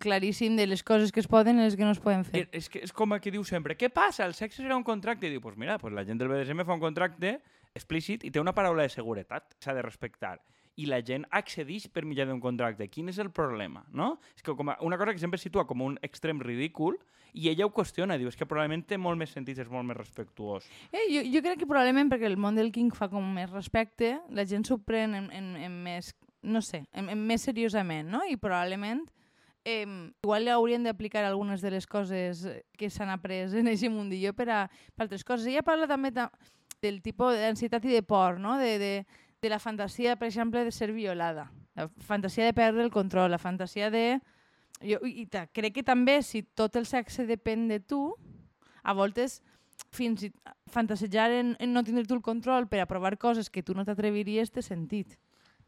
claríssim 0.02 0.56
de 0.56 0.66
les 0.68 0.84
coses 0.84 1.12
que 1.12 1.22
es 1.22 1.28
poden 1.30 1.58
i 1.58 1.64
les 1.64 1.76
que 1.76 1.86
no 1.86 1.94
es 1.94 2.02
poden 2.02 2.26
fer. 2.28 2.46
És, 2.52 2.68
que 2.68 2.84
és 2.84 2.92
com 2.92 3.16
el 3.16 3.22
que 3.24 3.32
diu 3.34 3.44
sempre, 3.48 3.78
què 3.80 3.90
passa? 3.92 4.26
El 4.28 4.36
sexe 4.36 4.62
serà 4.62 4.76
un 4.76 4.84
contracte? 4.86 5.28
I 5.28 5.34
diu, 5.36 5.42
pues 5.44 5.56
mira, 5.60 5.78
pues 5.80 5.94
la 5.96 6.04
gent 6.04 6.20
del 6.20 6.30
BDSM 6.32 6.66
fa 6.68 6.76
un 6.76 6.82
contracte 6.82 7.38
explícit 7.74 8.24
i 8.24 8.30
té 8.30 8.42
una 8.42 8.54
paraula 8.54 8.84
de 8.86 8.92
seguretat, 8.92 9.56
s'ha 9.58 9.74
de 9.74 9.82
respectar. 9.82 10.36
I 10.76 10.88
la 10.90 11.00
gent 11.06 11.26
accedeix 11.30 11.86
per 11.92 12.02
mitjà 12.02 12.26
d'un 12.26 12.40
contracte. 12.42 12.88
Quin 12.90 13.08
és 13.12 13.20
el 13.22 13.30
problema? 13.30 13.84
No? 13.94 14.16
És 14.34 14.42
que 14.42 14.54
com 14.58 14.72
una 14.74 14.98
cosa 14.98 15.14
que 15.14 15.22
sempre 15.22 15.38
situa 15.38 15.66
com 15.68 15.84
un 15.86 15.98
extrem 16.02 16.40
ridícul 16.42 16.98
i 17.34 17.48
ella 17.50 17.66
ho 17.66 17.72
qüestiona, 17.74 18.16
diu, 18.18 18.30
és 18.30 18.38
que 18.38 18.46
probablement 18.46 18.84
té 18.86 18.98
molt 18.98 19.18
més 19.18 19.32
sentit, 19.34 19.58
és 19.58 19.70
molt 19.70 19.86
més 19.86 19.98
respectuós. 19.98 20.66
Eh, 20.92 21.08
jo, 21.10 21.24
jo 21.34 21.42
crec 21.42 21.62
que 21.62 21.66
probablement 21.70 22.12
perquè 22.12 22.28
el 22.30 22.38
món 22.38 22.54
del 22.58 22.70
king 22.74 22.94
fa 22.94 23.08
com 23.10 23.26
més 23.34 23.50
respecte, 23.50 24.14
la 24.30 24.46
gent 24.46 24.66
s'ho 24.66 24.78
pren 24.78 25.16
en, 25.18 25.26
en, 25.34 25.50
en 25.66 25.80
més, 25.82 26.12
no 26.46 26.62
sé, 26.62 26.84
en, 26.94 27.10
en 27.10 27.26
més 27.26 27.42
seriosament, 27.46 28.06
no? 28.10 28.22
I 28.30 28.38
probablement 28.38 29.02
eh, 29.64 29.86
igual 30.22 30.48
haurien 30.54 30.86
d'aplicar 30.86 31.24
algunes 31.24 31.60
de 31.60 31.74
les 31.74 31.88
coses 31.90 32.46
que 32.78 32.90
s'han 32.90 33.10
après 33.10 33.50
en 33.50 33.66
aquest 33.66 33.90
mundillo 33.90 34.34
per 34.36 34.48
a 34.50 34.60
per 34.94 35.08
altres 35.08 35.26
coses. 35.26 35.48
Ella 35.50 35.66
parla 35.66 35.90
també 35.90 36.12
ta, 36.14 36.28
del 36.84 37.00
tipus 37.02 37.34
d'ansietat 37.40 37.84
i 37.88 37.96
de 37.96 38.02
por, 38.06 38.38
no? 38.38 38.58
De, 38.60 38.78
de, 38.78 38.94
de 39.44 39.52
la 39.52 39.60
fantasia, 39.60 40.16
per 40.16 40.30
exemple, 40.30 40.64
de 40.64 40.72
ser 40.72 40.90
violada, 40.96 41.50
la 41.76 41.90
fantasia 42.00 42.46
de 42.48 42.54
perdre 42.56 42.82
el 42.82 42.90
control, 42.90 43.30
la 43.30 43.38
fantasia 43.38 43.90
de... 43.92 44.20
Jo, 44.80 44.98
i 45.06 45.24
ta, 45.30 45.44
crec 45.52 45.76
que 45.76 45.84
també, 45.86 46.18
si 46.24 46.42
tot 46.42 46.74
el 46.80 46.88
sexe 46.88 47.28
depèn 47.28 47.68
de 47.68 47.78
tu, 47.78 48.00
a 48.82 48.92
voltes 48.96 49.38
fins 49.94 50.24
i 50.26 50.30
fantasejar 50.70 51.30
en, 51.32 51.54
en 51.60 51.72
no 51.72 51.84
tindre 51.84 52.04
tu 52.08 52.16
el 52.16 52.24
control 52.24 52.66
per 52.70 52.80
a 52.82 52.88
provar 52.90 53.16
coses 53.20 53.50
que 53.50 53.62
tu 53.62 53.76
no 53.76 53.84
t'atreviries 53.86 54.52
té 54.54 54.64
sentit. 54.64 55.16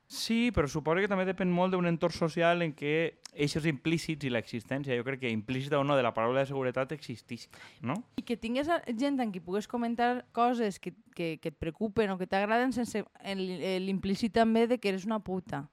Sí, 0.06 0.52
però 0.54 0.68
suposo 0.70 1.00
que 1.02 1.08
també 1.10 1.24
depèn 1.26 1.50
molt 1.50 1.72
d'un 1.74 1.86
entorn 1.90 2.14
social 2.14 2.60
en 2.62 2.70
què 2.78 2.92
eixos 3.34 3.64
implícits 3.66 4.22
i 4.24 4.30
l'existència, 4.30 4.94
jo 4.94 5.02
crec 5.04 5.24
que 5.24 5.32
implícita 5.34 5.80
o 5.80 5.84
no 5.84 5.96
de 5.98 6.04
la 6.06 6.12
paraula 6.14 6.44
de 6.44 6.46
seguretat 6.52 6.92
existeix, 6.94 7.48
no? 7.82 7.96
I 8.16 8.22
que 8.22 8.36
tingués 8.38 8.68
a- 8.70 8.82
gent 8.94 9.18
amb 9.20 9.34
qui 9.34 9.40
pugues 9.42 9.66
comentar 9.66 10.24
coses 10.30 10.78
que, 10.78 10.92
que, 11.16 11.38
que 11.42 11.50
et 11.50 11.58
preocupen 11.58 12.10
o 12.14 12.18
que 12.18 12.28
t'agraden 12.30 12.70
sense 12.72 13.02
l'implícit 13.34 14.32
també 14.32 14.66
de 14.70 14.78
que 14.78 14.88
eres 14.94 15.04
una 15.06 15.18
puta. 15.18 15.64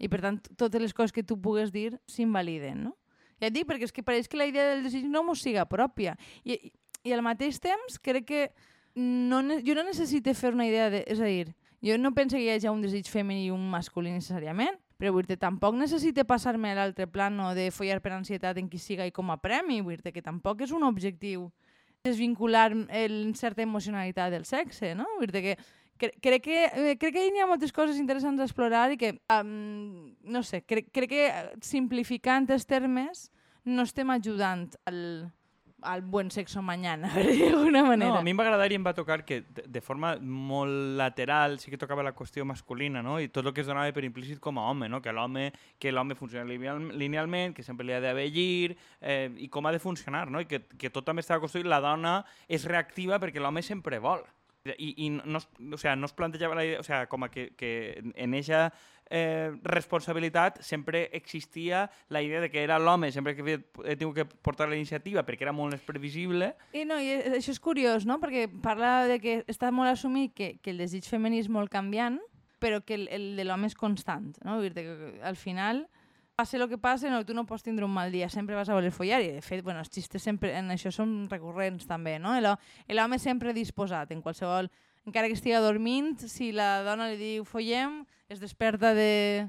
I 0.00 0.08
per 0.08 0.20
tant, 0.24 0.40
totes 0.56 0.80
les 0.82 0.94
coses 0.96 1.12
que 1.12 1.22
tu 1.22 1.36
pugues 1.40 1.70
dir 1.70 1.98
s'invaliden, 2.08 2.86
no? 2.88 2.96
Ja 3.40 3.50
et 3.50 3.54
dic, 3.54 3.66
perquè 3.68 3.84
és 3.84 3.92
que 3.92 4.02
pareix 4.06 4.28
que 4.30 4.38
la 4.40 4.46
idea 4.48 4.64
del 4.72 4.84
desig 4.86 5.04
no 5.10 5.22
mos 5.26 5.42
siga 5.44 5.66
pròpia. 5.68 6.16
I, 6.42 6.56
i, 6.56 6.72
i 7.04 7.12
al 7.12 7.22
mateix 7.22 7.60
temps 7.60 7.98
crec 8.00 8.24
que 8.26 8.42
no, 8.96 9.42
jo 9.60 9.74
no 9.76 9.84
necessito 9.84 10.32
fer 10.34 10.54
una 10.54 10.66
idea 10.66 10.88
de... 10.90 11.04
És 11.10 11.20
a 11.20 11.28
dir, 11.28 11.52
jo 11.84 11.98
no 12.00 12.14
penso 12.16 12.36
que 12.36 12.46
hi 12.46 12.54
hagi 12.54 12.70
un 12.72 12.80
desig 12.80 13.10
femení 13.12 13.50
i 13.50 13.52
un 13.52 13.68
masculí 13.68 14.08
necessàriament, 14.14 14.78
però 14.96 15.12
vull 15.12 15.26
dir 15.28 15.36
tampoc 15.36 15.76
necessite 15.76 16.24
passar-me 16.24 16.72
a 16.72 16.78
l'altre 16.78 17.06
plano 17.10 17.50
de 17.54 17.68
follar 17.74 18.00
per 18.00 18.14
ansietat 18.16 18.56
en 18.56 18.70
qui 18.72 18.80
siga 18.80 19.04
i 19.04 19.12
com 19.12 19.30
a 19.34 19.36
premi, 19.42 19.82
vull 19.84 20.00
dir 20.00 20.14
que 20.14 20.24
tampoc 20.24 20.64
és 20.64 20.72
un 20.72 20.86
objectiu 20.88 21.50
desvincular 22.04 22.70
en 22.72 23.34
certa 23.36 23.62
emocionalitat 23.62 24.32
del 24.32 24.48
sexe, 24.48 24.94
no? 24.96 25.06
Vull 25.20 25.32
dir 25.32 25.44
que 25.44 25.56
cre 26.00 26.10
crec 26.20 26.42
que, 26.42 26.64
eh, 26.64 26.96
crec 26.98 27.14
que 27.14 27.26
hi 27.28 27.40
ha 27.40 27.46
moltes 27.46 27.72
coses 27.72 28.00
interessants 28.00 28.40
a 28.40 28.48
explorar 28.48 28.90
i 28.92 28.98
que, 28.98 29.14
um, 29.30 30.14
no 30.24 30.42
sé, 30.42 30.62
crec, 30.64 30.90
crec 30.92 31.10
que 31.10 31.26
eh, 31.28 31.46
simplificant 31.60 32.48
els 32.50 32.66
termes 32.66 33.28
no 33.64 33.84
estem 33.84 34.10
ajudant 34.10 34.70
al, 34.84 35.30
al 35.84 36.02
buen 36.02 36.30
sexo 36.30 36.62
mañana, 36.62 37.12
d'alguna 37.14 37.84
manera. 37.84 38.10
No, 38.10 38.18
a 38.18 38.22
mi 38.22 38.32
em 38.32 38.38
va 38.40 38.46
agradar 38.46 38.70
i 38.72 38.78
em 38.78 38.84
va 38.86 38.94
tocar 38.96 39.22
que 39.24 39.42
de, 39.42 39.66
de 39.68 39.82
forma 39.84 40.14
molt 40.20 40.96
lateral 40.98 41.58
sí 41.60 41.70
que 41.70 41.78
tocava 41.78 42.02
la 42.02 42.14
qüestió 42.16 42.46
masculina, 42.48 43.02
no? 43.04 43.18
I 43.20 43.28
tot 43.28 43.46
el 43.46 43.54
que 43.54 43.62
es 43.62 43.70
donava 43.70 43.92
per 43.94 44.04
implícit 44.08 44.40
com 44.42 44.58
a 44.58 44.68
home, 44.70 44.88
no? 44.88 45.02
Que 45.04 45.12
l'home 45.12 45.50
que 45.78 45.92
l'home 45.92 46.16
funciona 46.18 46.48
lineal, 46.48 46.88
linealment, 46.98 47.54
que 47.54 47.62
sempre 47.62 47.86
li 47.86 47.94
ha 47.94 48.00
d'haver 48.02 48.30
llir, 48.32 48.76
eh, 49.00 49.28
i 49.38 49.50
com 49.52 49.66
ha 49.66 49.74
de 49.74 49.82
funcionar, 49.82 50.30
no? 50.30 50.40
I 50.40 50.48
que, 50.50 50.64
que 50.78 50.90
tot 50.90 51.06
també 51.06 51.22
estava 51.22 51.44
construït, 51.44 51.68
la 51.68 51.82
dona 51.84 52.22
és 52.48 52.64
reactiva 52.64 53.20
perquè 53.20 53.42
l'home 53.42 53.62
sempre 53.62 54.00
vol. 54.02 54.24
I, 54.64 54.94
i 55.04 55.10
no, 55.12 55.38
o 55.76 55.76
sea, 55.76 55.92
no 55.94 56.06
es 56.08 56.14
plantejava 56.16 56.54
la 56.56 56.64
idea, 56.64 56.80
o 56.80 56.82
sea, 56.82 57.06
com 57.06 57.26
a 57.26 57.28
que, 57.28 57.50
que 57.52 58.00
en 58.14 58.32
eixa 58.32 58.70
eh, 59.10 59.52
responsabilitat 59.62 60.60
sempre 60.62 61.08
existia 61.12 61.90
la 62.08 62.22
idea 62.22 62.40
de 62.40 62.50
que 62.50 62.62
era 62.62 62.78
l'home 62.78 63.12
sempre 63.12 63.36
que 63.36 63.60
he 63.84 63.96
tingut 63.96 64.16
que 64.16 64.24
portar 64.24 64.68
la 64.68 64.76
iniciativa 64.76 65.24
perquè 65.24 65.44
era 65.46 65.56
molt 65.56 65.74
més 65.74 65.84
previsible 65.84 66.54
I, 66.72 66.84
no, 66.88 66.98
i 67.00 67.12
això 67.38 67.52
és 67.52 67.60
curiós, 67.60 68.06
no? 68.06 68.18
Perquè 68.22 68.46
parla 68.62 69.04
de 69.10 69.18
que 69.20 69.40
està 69.50 69.70
molt 69.74 69.92
assumit 69.92 70.34
que, 70.34 70.54
que 70.62 70.72
el 70.72 70.80
desig 70.80 71.06
femení 71.08 71.40
és 71.42 71.50
molt 71.52 71.72
canviant, 71.72 72.18
però 72.62 72.80
que 72.84 72.96
el, 72.96 73.08
el 73.12 73.26
de 73.36 73.44
l'home 73.44 73.68
és 73.68 73.76
constant, 73.76 74.32
no? 74.44 74.58
Vull 74.60 74.72
dir 74.72 74.86
que 74.86 75.10
al 75.26 75.36
final, 75.36 75.84
passe 76.34 76.56
el 76.56 76.68
que 76.68 76.78
passe, 76.78 77.10
no, 77.10 77.22
tu 77.26 77.36
no 77.36 77.46
pots 77.46 77.62
tindre 77.66 77.84
un 77.86 77.92
mal 77.92 78.12
dia, 78.12 78.30
sempre 78.32 78.56
vas 78.56 78.68
a 78.68 78.78
voler 78.78 78.92
follar, 78.94 79.20
i 79.22 79.34
de 79.36 79.44
fet, 79.44 79.62
bueno, 79.62 79.82
els 79.84 79.92
xistes 79.92 80.22
sempre, 80.22 80.54
en 80.56 80.72
això 80.74 80.92
són 80.94 81.28
recurrents 81.30 81.86
també, 81.86 82.16
no? 82.18 82.34
L'home 82.40 83.20
sempre 83.22 83.54
disposat, 83.56 84.12
en 84.12 84.24
qualsevol... 84.24 84.70
Encara 85.04 85.28
que 85.28 85.36
estigui 85.36 85.58
dormint, 85.60 86.14
si 86.32 86.46
la 86.56 86.78
dona 86.80 87.10
li 87.10 87.18
diu 87.20 87.42
follem, 87.44 87.98
es 88.34 88.40
desperta 88.42 88.94
de... 88.94 89.48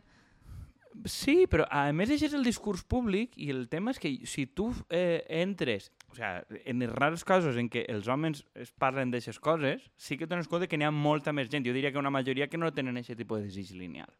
Sí, 1.11 1.43
però 1.51 1.65
a 1.67 1.89
més 1.91 2.13
això 2.13 2.29
és 2.29 2.35
el 2.37 2.45
discurs 2.47 2.85
públic 2.87 3.33
i 3.35 3.49
el 3.51 3.65
tema 3.67 3.91
és 3.91 3.99
que 3.99 4.13
si 4.31 4.45
tu 4.47 4.69
eh, 4.87 5.25
entres, 5.41 5.89
o 6.07 6.15
sea, 6.15 6.45
en 6.63 6.85
els 6.85 6.93
raros 6.95 7.25
casos 7.27 7.59
en 7.59 7.67
què 7.67 7.83
els 7.91 8.07
homes 8.07 8.45
es 8.55 8.71
parlen 8.71 9.11
d'aixes 9.11 9.41
coses, 9.43 9.83
sí 9.99 10.15
que 10.15 10.29
dones 10.31 10.47
compte 10.47 10.69
que 10.71 10.79
n'hi 10.79 10.87
ha 10.87 10.93
molta 10.95 11.33
més 11.35 11.51
gent. 11.51 11.67
Jo 11.67 11.75
diria 11.75 11.91
que 11.91 11.99
una 11.99 12.13
majoria 12.15 12.47
que 12.47 12.61
no 12.61 12.71
tenen 12.71 13.01
aquest 13.01 13.19
tipus 13.19 13.43
de 13.43 13.49
desig 13.49 13.75
lineal. 13.75 14.13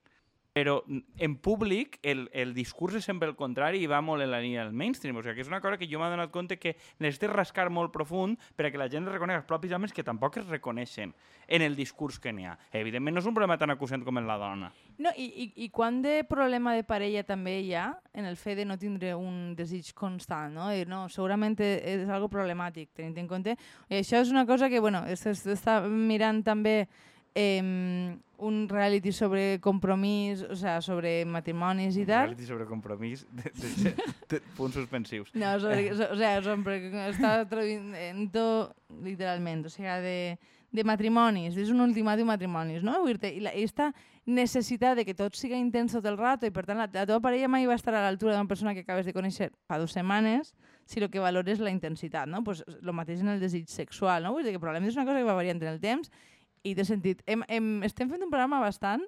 Però 0.56 0.78
en 1.20 1.34
públic 1.44 1.98
el, 2.02 2.30
el 2.32 2.54
discurs 2.56 2.96
és 2.96 3.04
sempre 3.04 3.28
el 3.28 3.34
contrari 3.36 3.82
i 3.84 3.88
va 3.92 3.98
molt 4.00 4.24
en 4.24 4.30
la 4.32 4.38
línia 4.40 4.62
del 4.64 4.72
mainstream. 4.72 5.18
O 5.20 5.22
sigui, 5.22 5.36
que 5.36 5.44
és 5.44 5.50
una 5.52 5.60
cosa 5.60 5.76
que 5.76 5.88
jo 5.92 6.00
m'he 6.00 6.08
donat 6.08 6.32
compte 6.32 6.56
que 6.56 6.78
necessites 7.04 7.34
rascar 7.34 7.66
molt 7.76 7.92
profund 7.92 8.40
perquè 8.56 8.80
la 8.80 8.88
gent 8.88 9.04
reconegui 9.12 9.42
els 9.42 9.50
propis 9.50 9.74
homes 9.76 9.92
que 9.92 10.06
tampoc 10.08 10.38
es 10.40 10.48
reconeixen 10.48 11.12
en 11.52 11.62
el 11.66 11.76
discurs 11.76 12.22
que 12.24 12.32
n'hi 12.32 12.46
ha. 12.48 12.54
Evidentment 12.72 13.18
no 13.18 13.20
és 13.20 13.28
un 13.28 13.36
problema 13.36 13.58
tan 13.60 13.74
acusant 13.76 14.06
com 14.08 14.16
en 14.22 14.30
la 14.30 14.38
dona. 14.40 14.70
No, 14.98 15.12
i, 15.20 15.26
i, 15.44 15.48
I 15.66 15.68
quant 15.76 15.98
de 16.06 16.22
problema 16.24 16.72
de 16.78 16.86
parella 16.88 17.26
també 17.28 17.58
hi 17.60 17.74
ha 17.76 17.90
en 18.16 18.24
el 18.30 18.38
fet 18.40 18.56
de 18.62 18.66
no 18.70 18.78
tindre 18.80 19.12
un 19.20 19.58
desig 19.60 19.90
constant, 19.94 20.56
no? 20.56 20.70
I 20.72 20.86
no 20.88 21.10
segurament 21.12 21.60
e- 21.60 21.82
és 21.98 22.08
algo 22.08 22.30
problemàtic, 22.32 22.94
tenint 22.96 23.20
en 23.20 23.28
compte. 23.28 23.58
I 23.92 24.00
això 24.00 24.24
és 24.24 24.32
una 24.32 24.46
cosa 24.48 24.72
que, 24.72 24.80
bueno, 24.80 25.04
es- 25.12 25.26
es- 25.28 25.44
està 25.52 25.82
mirant 25.84 26.46
també 26.48 26.86
eh, 27.36 28.18
un 28.38 28.68
reality 28.70 29.12
sobre 29.12 29.60
compromís, 29.62 30.42
o 30.44 30.56
sea, 30.56 30.82
sobre 30.82 31.24
matrimonis 31.26 31.96
i 31.96 32.02
Un 32.04 32.08
tal. 32.08 32.28
reality 32.30 32.46
sobre 32.46 32.66
compromís 32.66 33.26
de, 33.32 33.52
de, 33.54 33.70
de, 33.84 33.96
de 34.30 34.42
punts 34.58 34.76
suspensius. 34.76 35.32
No, 35.36 35.60
sobre, 35.60 35.96
so, 35.98 36.10
o 36.12 36.18
sea, 36.20 36.42
sobre, 36.44 36.82
està 37.10 37.38
traduint 37.48 37.94
literalment, 39.04 39.66
o 39.66 39.72
sigui, 39.72 39.88
de, 40.04 40.18
de 40.76 40.84
matrimonis, 40.84 41.56
és 41.56 41.72
un 41.72 41.80
ultimàtum 41.86 42.26
de 42.26 42.32
matrimonis, 42.34 42.84
no? 42.84 42.98
Dir-te, 43.06 43.32
I 43.32 43.40
la, 43.46 43.54
esta 43.56 43.94
necessitat 44.26 44.98
de 44.98 45.06
que 45.06 45.14
tot 45.16 45.36
siga 45.38 45.56
intens 45.56 45.94
tot 45.94 46.06
el 46.10 46.18
rato 46.18 46.48
i 46.48 46.52
per 46.52 46.66
tant 46.66 46.80
la, 46.82 46.88
la 46.92 47.06
teva 47.06 47.22
parella 47.22 47.48
mai 47.48 47.68
va 47.70 47.76
estar 47.78 47.94
a 47.94 48.02
l'altura 48.02 48.34
d'una 48.34 48.50
persona 48.50 48.74
que 48.74 48.82
acabes 48.82 49.06
de 49.06 49.14
conèixer 49.14 49.52
fa 49.70 49.78
dues 49.78 49.94
setmanes 49.94 50.56
si 50.86 51.00
el 51.00 51.10
que 51.10 51.22
valores 51.22 51.60
la 51.62 51.72
intensitat, 51.72 52.28
no? 52.28 52.44
Pues 52.44 52.64
lo 52.82 52.94
mateix 52.94 53.22
en 53.22 53.30
el 53.30 53.40
desig 53.40 53.70
sexual, 53.70 54.24
no? 54.26 54.34
Vull 54.34 54.44
dir 54.44 54.54
que 54.54 54.60
probablement 54.62 54.90
és 54.92 54.98
una 54.98 55.06
cosa 55.06 55.22
que 55.22 55.30
va 55.30 55.38
variant 55.38 55.62
en 55.62 55.72
el 55.72 55.80
temps 55.80 56.12
i 56.66 56.74
té 56.76 56.84
sentit. 56.88 57.22
Hem, 57.30 57.46
hem, 57.48 57.70
estem 57.88 58.10
fent 58.10 58.26
un 58.26 58.32
programa 58.34 58.60
bastant 58.64 59.06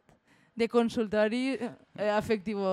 de 0.58 0.65
consultori 0.74 1.52
eh, 1.54 2.10
afectivo 2.10 2.65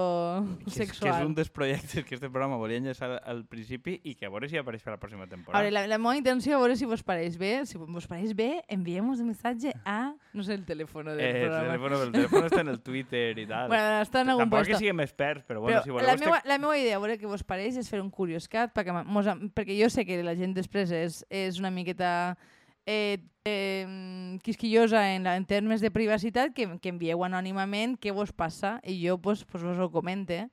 Que 0.64 0.70
és, 0.70 0.74
sexual. 0.78 1.10
que 1.12 1.18
és 1.20 1.26
un 1.28 1.34
dels 1.36 1.50
projectes 1.52 2.04
que 2.08 2.14
este 2.16 2.30
programa 2.30 2.56
volia 2.56 2.78
enllaçar 2.80 3.10
al, 3.28 3.42
principi 3.44 3.98
i 4.08 4.14
que 4.16 4.24
a 4.24 4.30
veure 4.32 4.48
si 4.48 4.56
apareix 4.56 4.80
per 4.86 4.94
la 4.94 5.00
pròxima 5.02 5.26
A 5.26 5.28
temporada. 5.28 5.60
veure, 5.60 5.74
la, 5.74 5.82
la 5.92 5.98
meva 6.00 6.14
intenció 6.16 6.56
a 6.56 6.62
veure 6.62 6.78
si 6.80 6.88
vos 6.88 7.02
pareix 7.04 7.36
bé. 7.36 7.66
Si 7.68 7.76
vos 7.76 8.06
pareix 8.08 8.32
bé, 8.34 8.62
enviemos 8.72 9.20
un 9.20 9.28
missatge 9.28 9.74
a, 9.84 10.14
no 10.32 10.42
sé, 10.42 10.54
el 10.56 10.64
telèfon 10.64 11.10
del 11.12 11.20
eh, 11.20 11.28
el, 11.28 11.44
programa. 11.44 11.68
telèfon, 11.76 12.06
el 12.08 12.16
telèfon 12.16 12.48
està 12.48 12.60
en 12.64 12.72
el 12.72 12.80
Twitter 12.80 13.26
i 13.36 13.46
tal. 13.52 13.68
Bueno, 13.68 14.00
està 14.00 14.24
en 14.24 14.32
algun 14.32 14.46
Tampoc 14.48 14.72
que 14.72 14.80
siguem 14.80 15.04
experts, 15.04 15.44
però 15.44 15.60
bueno, 15.60 15.76
Però 15.76 15.84
si 15.84 15.92
voleu... 15.92 16.06
la, 16.08 16.14
este- 16.16 16.24
meua, 16.30 16.40
la 16.48 16.58
meva 16.64 16.78
idea, 16.80 16.96
a 16.96 17.04
veure 17.04 17.20
què 17.20 17.28
vos 17.28 17.44
pareix, 17.44 17.76
és 17.84 17.92
fer 17.92 18.00
un 18.00 18.08
curioscat, 18.08 18.72
perquè, 18.72 18.96
mos, 19.04 19.28
perquè 19.52 19.76
jo 19.76 19.92
sé 19.92 20.06
que 20.08 20.22
la 20.24 20.32
gent 20.40 20.56
després 20.56 20.88
és, 21.04 21.20
és 21.28 21.60
una 21.60 21.68
miqueta 21.70 22.38
eh, 22.86 23.18
eh, 23.44 24.38
quisquillosa 24.42 25.14
en, 25.14 25.24
la, 25.24 25.36
en 25.36 25.46
termes 25.46 25.80
de 25.80 25.90
privacitat, 25.90 26.54
que, 26.54 26.68
que 26.80 26.92
envieu 26.92 27.24
anònimament 27.24 27.98
què 28.00 28.12
vos 28.12 28.32
passa 28.32 28.78
i 28.84 28.96
jo 29.00 29.18
pues, 29.18 29.44
pues 29.44 29.64
vos 29.64 29.78
ho 29.78 29.90
comente. 29.90 30.48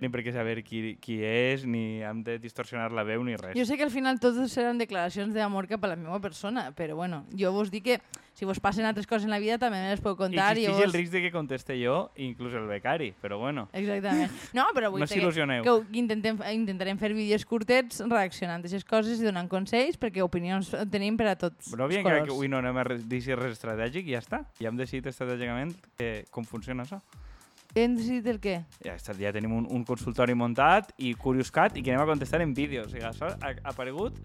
Ni 0.00 0.08
per 0.08 0.24
què 0.24 0.32
saber 0.32 0.62
qui, 0.64 0.96
qui 1.00 1.18
és, 1.26 1.66
ni 1.68 2.00
hem 2.06 2.22
de 2.24 2.38
distorsionar 2.40 2.88
la 2.96 3.04
veu, 3.04 3.22
ni 3.26 3.36
res. 3.36 3.52
Jo 3.58 3.66
sé 3.68 3.76
que 3.76 3.84
al 3.84 3.92
final 3.92 4.20
totes 4.22 4.52
seran 4.52 4.80
declaracions 4.80 5.36
d'amor 5.36 5.68
cap 5.68 5.84
a 5.84 5.92
la 5.92 6.00
meva 6.00 6.20
persona, 6.24 6.70
però 6.76 6.96
bueno, 6.96 7.24
jo 7.36 7.52
vos 7.52 7.70
dic 7.70 7.84
que 7.84 8.00
si 8.40 8.46
vos 8.48 8.60
passen 8.60 8.86
altres 8.88 9.06
coses 9.06 9.26
en 9.26 9.34
la 9.34 9.38
vida 9.38 9.58
també 9.60 9.76
me 9.82 9.90
les 9.90 10.00
puc 10.00 10.16
contar. 10.16 10.54
i 10.56 10.64
Existeix 10.64 10.86
el 10.86 10.88
vos... 10.88 10.96
risc 10.96 11.12
de 11.12 11.20
que 11.26 11.32
conteste 11.34 11.76
jo, 11.76 11.96
inclús 12.16 12.54
el 12.56 12.64
becari, 12.70 13.10
però 13.20 13.36
bueno. 13.36 13.66
Exactament. 13.76 14.32
No, 14.56 14.64
però 14.72 14.88
vull 14.94 15.04
No 15.04 15.08
dir 15.10 15.20
que, 15.60 15.74
que 15.90 15.98
intentem, 16.00 16.40
intentarem 16.54 16.96
fer 17.00 17.12
vídeos 17.12 17.44
curtets 17.44 18.00
reaccionant 18.06 18.56
a 18.56 18.64
aquestes 18.64 18.86
coses 18.88 19.20
i 19.20 19.28
donant 19.28 19.50
consells 19.50 19.98
perquè 20.00 20.24
opinions 20.24 20.72
tenim 20.92 21.18
per 21.20 21.28
a 21.34 21.36
tots 21.36 21.74
Però 21.74 21.88
bien 21.90 22.06
els 22.06 22.30
que 22.30 22.32
avui 22.32 22.48
no 22.48 22.62
anem 22.62 22.80
a 22.80 22.86
dir 22.96 23.20
res 23.36 23.58
estratègic 23.58 24.08
i 24.08 24.16
ja 24.16 24.24
està. 24.24 24.44
Ja 24.60 24.70
hem 24.70 24.80
decidit 24.80 25.10
estratègicament 25.12 25.74
eh, 25.98 26.24
com 26.32 26.46
funciona 26.48 26.88
això. 26.88 27.02
Hem 27.74 27.94
decidit 27.94 28.26
el 28.26 28.40
què? 28.42 28.56
Ja, 28.82 28.96
està, 28.98 29.14
ja 29.14 29.30
tenim 29.32 29.52
un, 29.54 29.66
un 29.70 29.84
consultori 29.86 30.34
muntat 30.34 30.90
i 30.98 31.12
curioscat 31.14 31.76
i 31.78 31.84
que 31.86 31.92
anem 31.92 32.02
a 32.02 32.08
contestar 32.08 32.40
en 32.42 32.52
vídeo. 32.54 32.82
O 32.82 32.90
sigui, 32.90 33.04
això 33.06 33.28
ha 33.30 33.52
ha 33.52 33.70
aparegut 33.70 34.16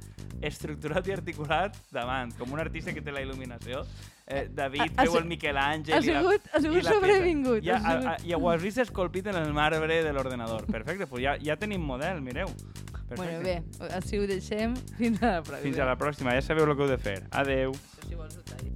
estructurat 0.41 1.05
i 1.07 1.13
articulat 1.13 1.77
davant, 1.93 2.33
com 2.39 2.51
un 2.53 2.59
artista 2.59 2.93
que 2.93 3.03
té 3.05 3.13
la 3.13 3.21
il·luminació. 3.21 3.83
Eh, 4.25 4.47
David 4.49 4.95
Ha- 4.97 5.03
veu 5.05 5.19
el 5.19 5.25
Miquel 5.29 5.57
Àngel 5.61 5.93
ha 5.93 6.01
sigut- 6.01 6.49
ha 6.51 6.57
i 6.57 6.61
sigut 6.63 6.83
sobrevingut, 6.89 7.61
Ja, 7.63 7.77
ha 7.77 7.93
ha, 8.15 8.17
ja 8.25 8.37
ho 8.41 8.49
has 8.49 8.61
vist 8.63 8.79
escolpit 8.81 9.27
en 9.27 9.35
el 9.37 9.53
marbre 9.53 10.01
de 10.03 10.11
l'ordenador. 10.13 10.65
Perfecte, 10.65 11.05
pues 11.05 11.21
ja, 11.23 11.37
ja 11.37 11.55
tenim 11.55 11.81
model, 11.85 12.21
mireu. 12.21 12.47
Perfecte. 13.05 13.15
Bueno, 13.15 13.39
bé, 13.45 13.61
així 13.93 14.17
ho 14.17 14.25
deixem. 14.25 14.73
Fins 14.97 15.21
a 15.21 15.35
la 15.37 15.43
pròxima. 15.43 15.61
Fins 15.61 15.77
a 15.77 15.85
la 15.85 15.95
pròxima, 15.95 16.33
ja 16.33 16.41
sabeu 16.41 16.65
el 16.65 16.75
que 16.75 16.81
heu 16.81 16.89
de 16.89 16.97
fer. 16.97 17.19
Adeu. 17.29 17.75
Si 18.09 18.15
vols, 18.15 18.35
ho 18.37 18.41
tallo. 18.41 18.71